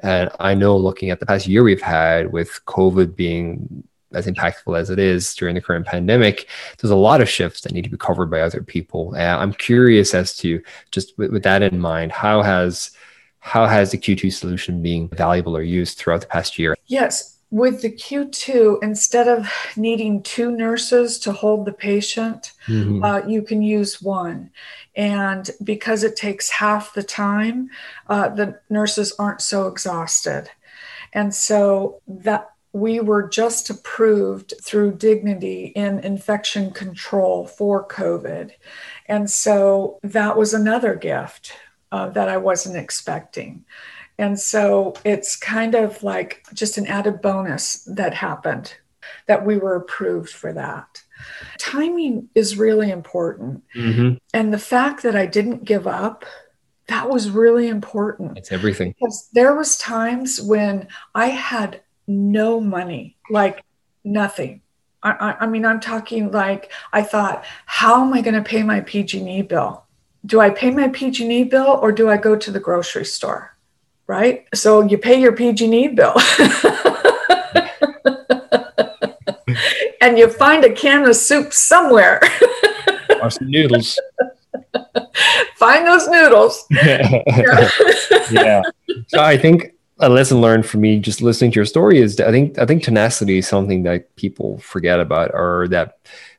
and 0.00 0.30
I 0.38 0.54
know 0.54 0.76
looking 0.76 1.10
at 1.10 1.20
the 1.20 1.26
past 1.26 1.46
year 1.46 1.62
we've 1.64 1.82
had 1.82 2.32
with 2.32 2.60
COVID 2.66 3.16
being 3.16 3.84
as 4.14 4.26
impactful 4.26 4.78
as 4.78 4.88
it 4.88 4.98
is 4.98 5.34
during 5.34 5.54
the 5.54 5.60
current 5.60 5.86
pandemic, 5.86 6.48
there's 6.78 6.90
a 6.90 6.96
lot 6.96 7.20
of 7.20 7.28
shifts 7.28 7.60
that 7.60 7.72
need 7.72 7.84
to 7.84 7.90
be 7.90 7.96
covered 7.98 8.30
by 8.30 8.40
other 8.40 8.62
people. 8.62 9.12
Uh, 9.14 9.36
I'm 9.36 9.52
curious 9.52 10.14
as 10.14 10.34
to 10.38 10.62
just 10.90 11.18
with, 11.18 11.30
with 11.30 11.42
that 11.42 11.62
in 11.62 11.78
mind, 11.78 12.12
how 12.12 12.40
has 12.42 12.90
how 13.40 13.66
has 13.66 13.92
the 13.92 13.98
Q2 13.98 14.32
solution 14.32 14.82
been 14.82 15.08
valuable 15.08 15.56
or 15.56 15.62
used 15.62 15.98
throughout 15.98 16.20
the 16.20 16.26
past 16.26 16.58
year? 16.58 16.76
Yes. 16.86 17.36
With 17.50 17.80
the 17.80 17.90
Q2, 17.90 18.82
instead 18.82 19.26
of 19.26 19.50
needing 19.74 20.22
two 20.22 20.50
nurses 20.50 21.18
to 21.20 21.32
hold 21.32 21.64
the 21.64 21.72
patient, 21.72 22.52
mm-hmm. 22.66 23.02
uh, 23.02 23.26
you 23.26 23.40
can 23.40 23.62
use 23.62 24.02
one. 24.02 24.50
And 24.94 25.50
because 25.64 26.04
it 26.04 26.14
takes 26.14 26.50
half 26.50 26.92
the 26.92 27.02
time, 27.02 27.70
uh, 28.08 28.28
the 28.28 28.60
nurses 28.68 29.14
aren't 29.18 29.40
so 29.40 29.66
exhausted. 29.66 30.50
And 31.14 31.34
so 31.34 32.02
that 32.06 32.50
we 32.72 33.00
were 33.00 33.26
just 33.26 33.70
approved 33.70 34.52
through 34.62 34.96
Dignity 34.96 35.72
in 35.74 36.00
infection 36.00 36.70
control 36.70 37.46
for 37.46 37.86
COVID. 37.88 38.50
And 39.06 39.30
so 39.30 39.98
that 40.02 40.36
was 40.36 40.52
another 40.52 40.94
gift 40.94 41.54
uh, 41.92 42.08
that 42.10 42.28
I 42.28 42.36
wasn't 42.36 42.76
expecting. 42.76 43.64
And 44.18 44.38
so 44.38 44.94
it's 45.04 45.36
kind 45.36 45.74
of 45.74 46.02
like 46.02 46.44
just 46.52 46.76
an 46.76 46.86
added 46.86 47.22
bonus 47.22 47.84
that 47.84 48.14
happened 48.14 48.74
that 49.26 49.44
we 49.44 49.56
were 49.56 49.76
approved 49.76 50.30
for 50.30 50.52
that. 50.52 51.02
Timing 51.58 52.28
is 52.34 52.58
really 52.58 52.90
important. 52.90 53.62
Mm-hmm. 53.74 54.14
And 54.34 54.52
the 54.52 54.58
fact 54.58 55.02
that 55.02 55.16
I 55.16 55.26
didn't 55.26 55.64
give 55.64 55.86
up, 55.86 56.24
that 56.88 57.08
was 57.08 57.30
really 57.30 57.68
important. 57.68 58.38
It's 58.38 58.52
everything. 58.52 58.94
Because 58.98 59.28
there 59.32 59.54
was 59.54 59.76
times 59.76 60.40
when 60.40 60.88
I 61.14 61.26
had 61.26 61.82
no 62.06 62.60
money, 62.60 63.16
like 63.30 63.62
nothing. 64.04 64.62
I, 65.02 65.36
I, 65.40 65.46
mean, 65.46 65.64
I'm 65.64 65.78
talking 65.78 66.32
like 66.32 66.72
I 66.92 67.02
thought, 67.02 67.44
how 67.66 68.04
am 68.04 68.12
I 68.12 68.20
going 68.20 68.34
to 68.34 68.42
pay 68.42 68.64
my 68.64 68.80
PG&E 68.80 69.42
bill? 69.42 69.84
Do 70.26 70.40
I 70.40 70.50
pay 70.50 70.70
my 70.70 70.88
PG&E 70.88 71.44
bill 71.44 71.78
or 71.82 71.92
do 71.92 72.10
I 72.10 72.16
go 72.16 72.36
to 72.36 72.50
the 72.50 72.60
grocery 72.60 73.04
store? 73.04 73.56
Right? 74.06 74.46
So 74.54 74.82
you 74.82 74.98
pay 74.98 75.20
your 75.20 75.32
PG&E 75.32 75.88
bill. 75.88 76.14
and 80.00 80.18
you 80.18 80.30
find 80.30 80.64
a 80.64 80.72
can 80.72 81.06
of 81.06 81.16
soup 81.16 81.52
somewhere. 81.52 82.20
or 83.22 83.30
some 83.30 83.50
noodles. 83.50 83.98
Find 85.56 85.86
those 85.86 86.08
noodles. 86.08 86.64
yeah. 86.70 87.22
yeah. 88.30 88.62
So 89.08 89.20
I 89.20 89.36
think 89.36 89.74
a 89.98 90.08
lesson 90.08 90.40
learned 90.40 90.66
for 90.66 90.78
me 90.78 90.98
just 90.98 91.20
listening 91.20 91.50
to 91.50 91.56
your 91.56 91.64
story 91.64 91.98
is 91.98 92.20
I 92.20 92.30
think 92.30 92.58
I 92.58 92.66
think 92.66 92.82
tenacity 92.82 93.38
is 93.38 93.48
something 93.48 93.82
that 93.82 94.14
people 94.16 94.58
forget 94.58 95.00
about 95.00 95.32
or 95.34 95.66
that 95.68 95.98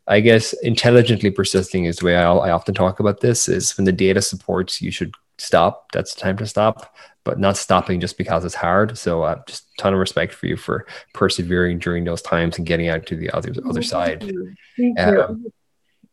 I 0.10 0.20
guess 0.20 0.54
intelligently 0.64 1.30
persisting 1.30 1.86
is 1.86 1.98
the 1.98 2.08
way 2.08 2.16
I, 2.16 2.30
I 2.32 2.52
often 2.52 2.74
talk 2.74 3.00
about 3.00 3.22
this. 3.22 3.48
Is 3.48 3.78
when 3.78 3.86
the 3.86 3.92
data 3.92 4.22
supports 4.22 4.82
you 4.82 4.92
should 4.92 5.14
stop. 5.38 5.92
That's 5.92 6.14
the 6.14 6.22
time 6.22 6.38
to 6.38 6.48
stop, 6.48 6.96
but 7.24 7.40
not 7.40 7.58
stopping 7.58 8.00
just 8.00 8.18
because 8.18 8.44
it's 8.44 8.56
hard. 8.56 8.98
So 8.98 9.24
uh, 9.24 9.40
just 9.48 9.64
a 9.78 9.82
ton 9.82 9.94
of 9.94 10.00
respect 10.00 10.34
for 10.34 10.48
you 10.48 10.58
for 10.58 10.86
persevering 11.14 11.80
during 11.80 12.04
those 12.04 12.22
times 12.22 12.58
and 12.58 12.68
getting 12.68 12.90
out 12.90 13.06
to 13.08 13.16
the 13.16 13.30
other 13.32 13.54
other 13.68 13.84
side. 13.84 14.22
Thank 14.78 15.00
um, 15.00 15.14
you. 15.44 15.54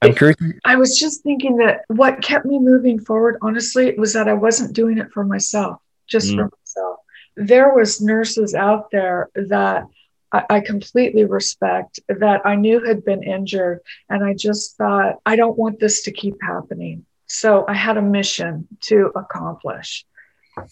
I'm 0.02 0.14
curious. 0.14 0.36
I 0.64 0.76
was 0.76 0.98
just 0.98 1.22
thinking 1.22 1.56
that 1.56 1.80
what 1.88 2.22
kept 2.22 2.44
me 2.44 2.58
moving 2.58 3.00
forward, 3.00 3.38
honestly, 3.40 3.94
was 3.96 4.12
that 4.12 4.28
I 4.28 4.34
wasn't 4.34 4.74
doing 4.74 4.98
it 4.98 5.10
for 5.10 5.24
myself, 5.24 5.80
just 6.06 6.28
mm. 6.28 6.36
for 6.36 6.50
myself. 6.60 6.98
There 7.36 7.74
was 7.74 8.00
nurses 8.00 8.54
out 8.54 8.90
there 8.90 9.30
that 9.34 9.86
I, 10.32 10.44
I 10.50 10.60
completely 10.60 11.24
respect 11.24 12.00
that 12.08 12.44
I 12.44 12.56
knew 12.56 12.84
had 12.84 13.04
been 13.04 13.22
injured, 13.22 13.80
and 14.08 14.24
I 14.24 14.34
just 14.34 14.76
thought 14.76 15.16
I 15.24 15.36
don't 15.36 15.58
want 15.58 15.80
this 15.80 16.02
to 16.02 16.12
keep 16.12 16.36
happening. 16.42 17.04
So 17.26 17.64
I 17.68 17.74
had 17.74 17.96
a 17.96 18.02
mission 18.02 18.68
to 18.82 19.10
accomplish, 19.16 20.04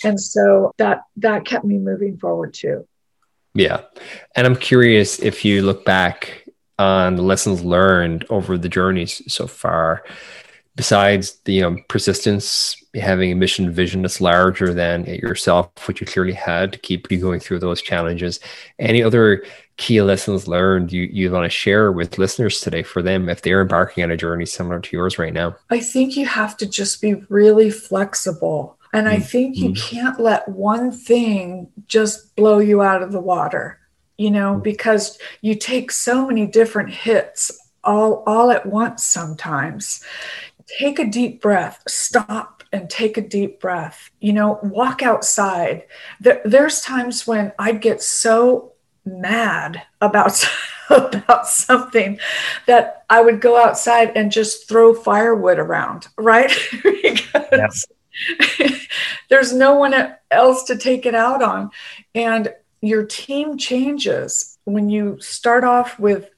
and 0.02 0.20
so 0.20 0.72
that 0.78 1.02
that 1.16 1.44
kept 1.44 1.64
me 1.64 1.78
moving 1.78 2.18
forward 2.18 2.54
too. 2.54 2.86
Yeah, 3.54 3.82
and 4.34 4.46
I'm 4.46 4.56
curious 4.56 5.18
if 5.18 5.44
you 5.44 5.62
look 5.62 5.84
back 5.84 6.44
on 6.78 7.16
the 7.16 7.22
lessons 7.22 7.62
learned 7.62 8.26
over 8.30 8.58
the 8.58 8.68
journeys 8.68 9.22
so 9.32 9.46
far 9.46 10.04
besides 10.76 11.38
the 11.44 11.54
you 11.54 11.60
know, 11.60 11.76
persistence 11.88 12.76
having 12.94 13.32
a 13.32 13.34
mission 13.34 13.70
vision 13.70 14.02
that's 14.02 14.20
larger 14.20 14.72
than 14.72 15.04
yourself 15.04 15.68
which 15.88 16.00
you 16.00 16.06
clearly 16.06 16.32
had 16.32 16.72
to 16.72 16.78
keep 16.78 17.10
you 17.10 17.18
going 17.18 17.40
through 17.40 17.58
those 17.58 17.82
challenges 17.82 18.40
any 18.78 19.02
other 19.02 19.44
key 19.76 20.00
lessons 20.00 20.46
learned 20.46 20.92
you, 20.92 21.02
you 21.02 21.30
want 21.32 21.44
to 21.44 21.48
share 21.48 21.90
with 21.90 22.18
listeners 22.18 22.60
today 22.60 22.82
for 22.82 23.02
them 23.02 23.28
if 23.28 23.42
they're 23.42 23.62
embarking 23.62 24.04
on 24.04 24.10
a 24.12 24.16
journey 24.16 24.46
similar 24.46 24.78
to 24.80 24.96
yours 24.96 25.18
right 25.18 25.32
now 25.32 25.54
i 25.70 25.80
think 25.80 26.16
you 26.16 26.26
have 26.26 26.56
to 26.56 26.66
just 26.66 27.02
be 27.02 27.14
really 27.28 27.70
flexible 27.70 28.78
and 28.92 29.08
i 29.08 29.16
mm-hmm. 29.16 29.24
think 29.24 29.56
you 29.56 29.70
mm-hmm. 29.70 29.96
can't 29.96 30.20
let 30.20 30.48
one 30.48 30.92
thing 30.92 31.66
just 31.88 32.36
blow 32.36 32.60
you 32.60 32.80
out 32.80 33.02
of 33.02 33.10
the 33.10 33.20
water 33.20 33.80
you 34.16 34.30
know, 34.30 34.56
because 34.56 35.18
you 35.40 35.54
take 35.54 35.90
so 35.90 36.26
many 36.26 36.46
different 36.46 36.90
hits 36.90 37.50
all 37.82 38.22
all 38.26 38.50
at 38.50 38.66
once 38.66 39.04
sometimes. 39.04 40.02
Take 40.78 40.98
a 40.98 41.06
deep 41.06 41.40
breath, 41.40 41.82
stop 41.86 42.62
and 42.72 42.90
take 42.90 43.16
a 43.16 43.26
deep 43.26 43.60
breath. 43.60 44.10
You 44.20 44.32
know, 44.32 44.58
walk 44.62 45.02
outside. 45.02 45.84
There, 46.20 46.40
there's 46.44 46.80
times 46.80 47.26
when 47.26 47.52
I'd 47.58 47.80
get 47.80 48.02
so 48.02 48.72
mad 49.04 49.82
about 50.00 50.44
about 50.90 51.46
something 51.46 52.18
that 52.66 53.04
I 53.08 53.22
would 53.22 53.40
go 53.40 53.56
outside 53.56 54.12
and 54.16 54.32
just 54.32 54.68
throw 54.68 54.94
firewood 54.94 55.58
around, 55.58 56.08
right? 56.18 56.52
because 56.82 57.86
there's 59.30 59.52
no 59.52 59.76
one 59.76 60.14
else 60.30 60.64
to 60.64 60.76
take 60.76 61.06
it 61.06 61.14
out 61.14 61.42
on. 61.42 61.70
And 62.14 62.52
your 62.80 63.04
team 63.06 63.56
changes 63.56 64.58
when 64.64 64.88
you 64.88 65.18
start 65.20 65.64
off 65.64 65.98
with 65.98 66.28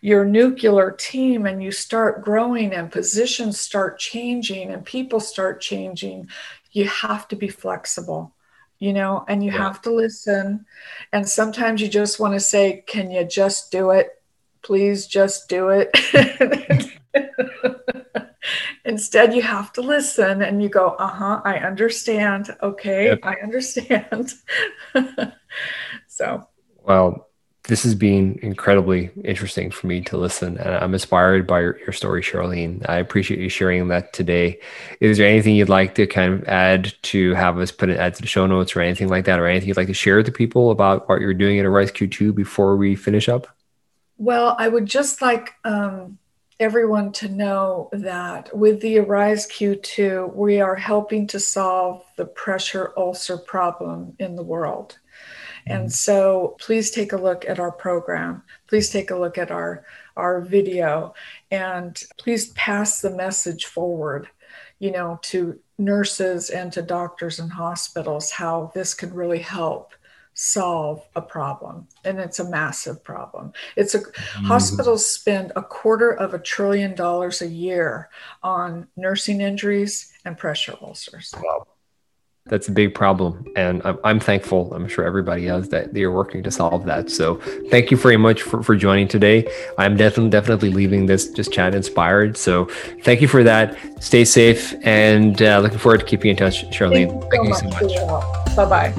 your 0.00 0.24
nuclear 0.24 0.90
team 0.90 1.46
and 1.46 1.62
you 1.62 1.70
start 1.70 2.24
growing 2.24 2.72
and 2.72 2.90
positions 2.90 3.60
start 3.60 3.98
changing 3.98 4.70
and 4.70 4.84
people 4.84 5.20
start 5.20 5.60
changing 5.60 6.28
you 6.72 6.86
have 6.86 7.28
to 7.28 7.36
be 7.36 7.48
flexible 7.48 8.34
you 8.80 8.92
know 8.94 9.24
and 9.28 9.44
you 9.44 9.52
yeah. 9.52 9.58
have 9.58 9.80
to 9.82 9.90
listen. 9.92 10.66
And 11.12 11.28
sometimes 11.28 11.80
you 11.80 11.88
just 11.88 12.18
want 12.18 12.34
to 12.34 12.40
say 12.40 12.82
can 12.86 13.10
you 13.10 13.24
just 13.24 13.70
do 13.70 13.90
it? 13.90 14.08
Please 14.62 15.06
just 15.06 15.48
do 15.48 15.68
it. 15.68 15.90
Instead 18.84 19.34
you 19.34 19.42
have 19.42 19.72
to 19.74 19.82
listen 19.82 20.42
and 20.42 20.62
you 20.62 20.68
go 20.68 20.88
uh-huh 20.98 21.42
i 21.44 21.58
understand. 21.58 22.56
Okay 22.62 23.04
yep. 23.06 23.20
i 23.22 23.36
understand. 23.36 24.34
So, 26.06 26.46
well, 26.76 27.29
this 27.64 27.82
has 27.82 27.94
been 27.94 28.38
incredibly 28.42 29.10
interesting 29.22 29.70
for 29.70 29.86
me 29.86 30.00
to 30.02 30.16
listen, 30.16 30.56
and 30.58 30.74
I'm 30.74 30.94
inspired 30.94 31.46
by 31.46 31.60
your, 31.60 31.78
your, 31.80 31.92
story, 31.92 32.22
Charlene. 32.22 32.88
I 32.88 32.96
appreciate 32.96 33.38
you 33.38 33.48
sharing 33.48 33.88
that 33.88 34.12
today. 34.12 34.58
Is 35.00 35.18
there 35.18 35.28
anything 35.28 35.54
you'd 35.54 35.68
like 35.68 35.94
to 35.96 36.06
kind 36.06 36.32
of 36.32 36.48
add 36.48 36.94
to 37.02 37.34
have 37.34 37.58
us 37.58 37.70
put 37.70 37.90
it 37.90 37.98
add 37.98 38.14
to 38.14 38.22
the 38.22 38.28
show 38.28 38.46
notes, 38.46 38.74
or 38.74 38.80
anything 38.80 39.08
like 39.08 39.26
that, 39.26 39.38
or 39.38 39.46
anything 39.46 39.68
you'd 39.68 39.76
like 39.76 39.88
to 39.88 39.94
share 39.94 40.16
with 40.16 40.26
the 40.26 40.32
people 40.32 40.70
about 40.70 41.08
what 41.08 41.20
you're 41.20 41.34
doing 41.34 41.58
at 41.58 41.66
Arise 41.66 41.92
Q2 41.92 42.34
before 42.34 42.76
we 42.76 42.96
finish 42.96 43.28
up? 43.28 43.46
Well, 44.16 44.56
I 44.58 44.68
would 44.68 44.86
just 44.86 45.20
like 45.20 45.54
um, 45.64 46.18
everyone 46.58 47.12
to 47.12 47.28
know 47.28 47.88
that 47.92 48.54
with 48.56 48.80
the 48.80 48.98
Arise 48.98 49.46
Q2, 49.46 50.34
we 50.34 50.60
are 50.60 50.76
helping 50.76 51.26
to 51.28 51.40
solve 51.40 52.04
the 52.16 52.26
pressure 52.26 52.92
ulcer 52.96 53.38
problem 53.38 54.14
in 54.18 54.36
the 54.36 54.42
world. 54.42 54.98
And 55.66 55.82
mm-hmm. 55.82 55.90
so 55.90 56.56
please 56.60 56.90
take 56.90 57.12
a 57.12 57.16
look 57.16 57.44
at 57.48 57.58
our 57.58 57.72
program. 57.72 58.42
Please 58.68 58.90
take 58.90 59.10
a 59.10 59.16
look 59.16 59.38
at 59.38 59.50
our, 59.50 59.84
our 60.16 60.40
video 60.40 61.14
and 61.50 62.00
please 62.18 62.50
pass 62.50 63.00
the 63.00 63.10
message 63.10 63.66
forward, 63.66 64.28
you 64.78 64.90
know, 64.90 65.18
to 65.22 65.58
nurses 65.78 66.50
and 66.50 66.72
to 66.72 66.82
doctors 66.82 67.38
and 67.38 67.52
hospitals 67.52 68.30
how 68.30 68.70
this 68.74 68.94
can 68.94 69.12
really 69.12 69.38
help 69.38 69.94
solve 70.34 71.04
a 71.16 71.20
problem 71.20 71.86
and 72.04 72.18
it's 72.18 72.38
a 72.38 72.48
massive 72.48 73.02
problem 73.02 73.52
it's 73.76 73.94
a 73.94 73.98
mm-hmm. 73.98 74.44
hospitals 74.44 75.04
spend 75.04 75.52
a 75.56 75.62
quarter 75.62 76.12
of 76.12 76.32
a 76.32 76.38
trillion 76.38 76.94
dollars 76.94 77.42
a 77.42 77.48
year 77.48 78.08
on 78.42 78.86
nursing 78.96 79.40
injuries 79.40 80.12
and 80.24 80.38
pressure 80.38 80.74
ulcers 80.80 81.34
wow 81.42 81.66
that's 82.50 82.68
a 82.68 82.72
big 82.72 82.94
problem 82.94 83.46
and 83.56 83.80
I'm, 83.84 83.98
I'm, 84.04 84.20
thankful 84.20 84.74
i'm 84.74 84.88
sure 84.88 85.04
everybody 85.04 85.46
is 85.46 85.68
that 85.70 85.96
you're 85.96 86.12
working 86.12 86.42
to 86.42 86.50
solve 86.50 86.84
that. 86.84 87.08
So 87.10 87.36
thank 87.70 87.90
you 87.90 87.96
very 87.96 88.16
much 88.16 88.42
for, 88.42 88.62
for 88.62 88.76
joining 88.76 89.08
today. 89.08 89.50
I'm 89.78 89.96
definitely 89.96 90.30
definitely 90.30 90.70
leaving 90.70 91.06
this 91.06 91.30
just 91.30 91.52
chat 91.52 91.74
inspired 91.74 92.36
so 92.36 92.66
thank 93.04 93.22
you 93.22 93.28
for 93.28 93.42
that. 93.44 93.78
Stay 94.00 94.24
safe 94.24 94.74
and 94.82 95.40
uh, 95.40 95.60
looking 95.60 95.78
forward 95.78 96.00
to 96.00 96.06
keeping 96.06 96.30
in 96.30 96.36
touch 96.36 96.68
charlene. 96.70 97.08
Thank 97.30 97.48
you, 97.48 97.54
thank 97.54 97.72
so, 97.72 97.88
you 97.88 97.98
so 97.98 98.06
much 98.06 98.56
bye-bye. 98.56 98.92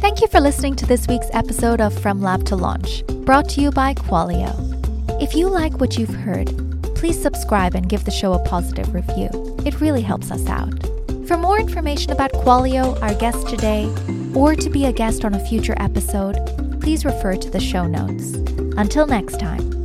Thank 0.00 0.20
you 0.20 0.26
for 0.26 0.40
listening 0.40 0.74
to 0.76 0.86
this 0.86 1.06
week's 1.06 1.28
episode 1.32 1.80
of 1.80 1.96
from 2.02 2.20
lab 2.20 2.44
to 2.46 2.56
launch 2.56 3.06
brought 3.24 3.48
to 3.50 3.60
you 3.60 3.70
by 3.70 3.94
qualio. 3.94 4.52
If 5.22 5.34
you 5.34 5.48
like 5.48 5.78
what 5.78 5.96
you've 5.96 6.08
heard 6.08 6.50
please 7.02 7.20
subscribe 7.20 7.74
and 7.74 7.88
give 7.88 8.04
the 8.04 8.12
show 8.12 8.32
a 8.32 8.38
positive 8.44 8.94
review. 8.94 9.28
It 9.66 9.80
really 9.80 10.02
helps 10.02 10.30
us 10.30 10.46
out 10.46 10.72
for 11.32 11.38
more 11.38 11.58
information 11.58 12.12
about 12.12 12.30
Qualio, 12.30 13.00
our 13.00 13.14
guest 13.14 13.48
today, 13.48 13.90
or 14.34 14.54
to 14.54 14.68
be 14.68 14.84
a 14.84 14.92
guest 14.92 15.24
on 15.24 15.32
a 15.32 15.46
future 15.46 15.74
episode, 15.78 16.36
please 16.82 17.06
refer 17.06 17.36
to 17.36 17.48
the 17.48 17.58
show 17.58 17.86
notes. 17.86 18.34
Until 18.76 19.06
next 19.06 19.40
time. 19.40 19.81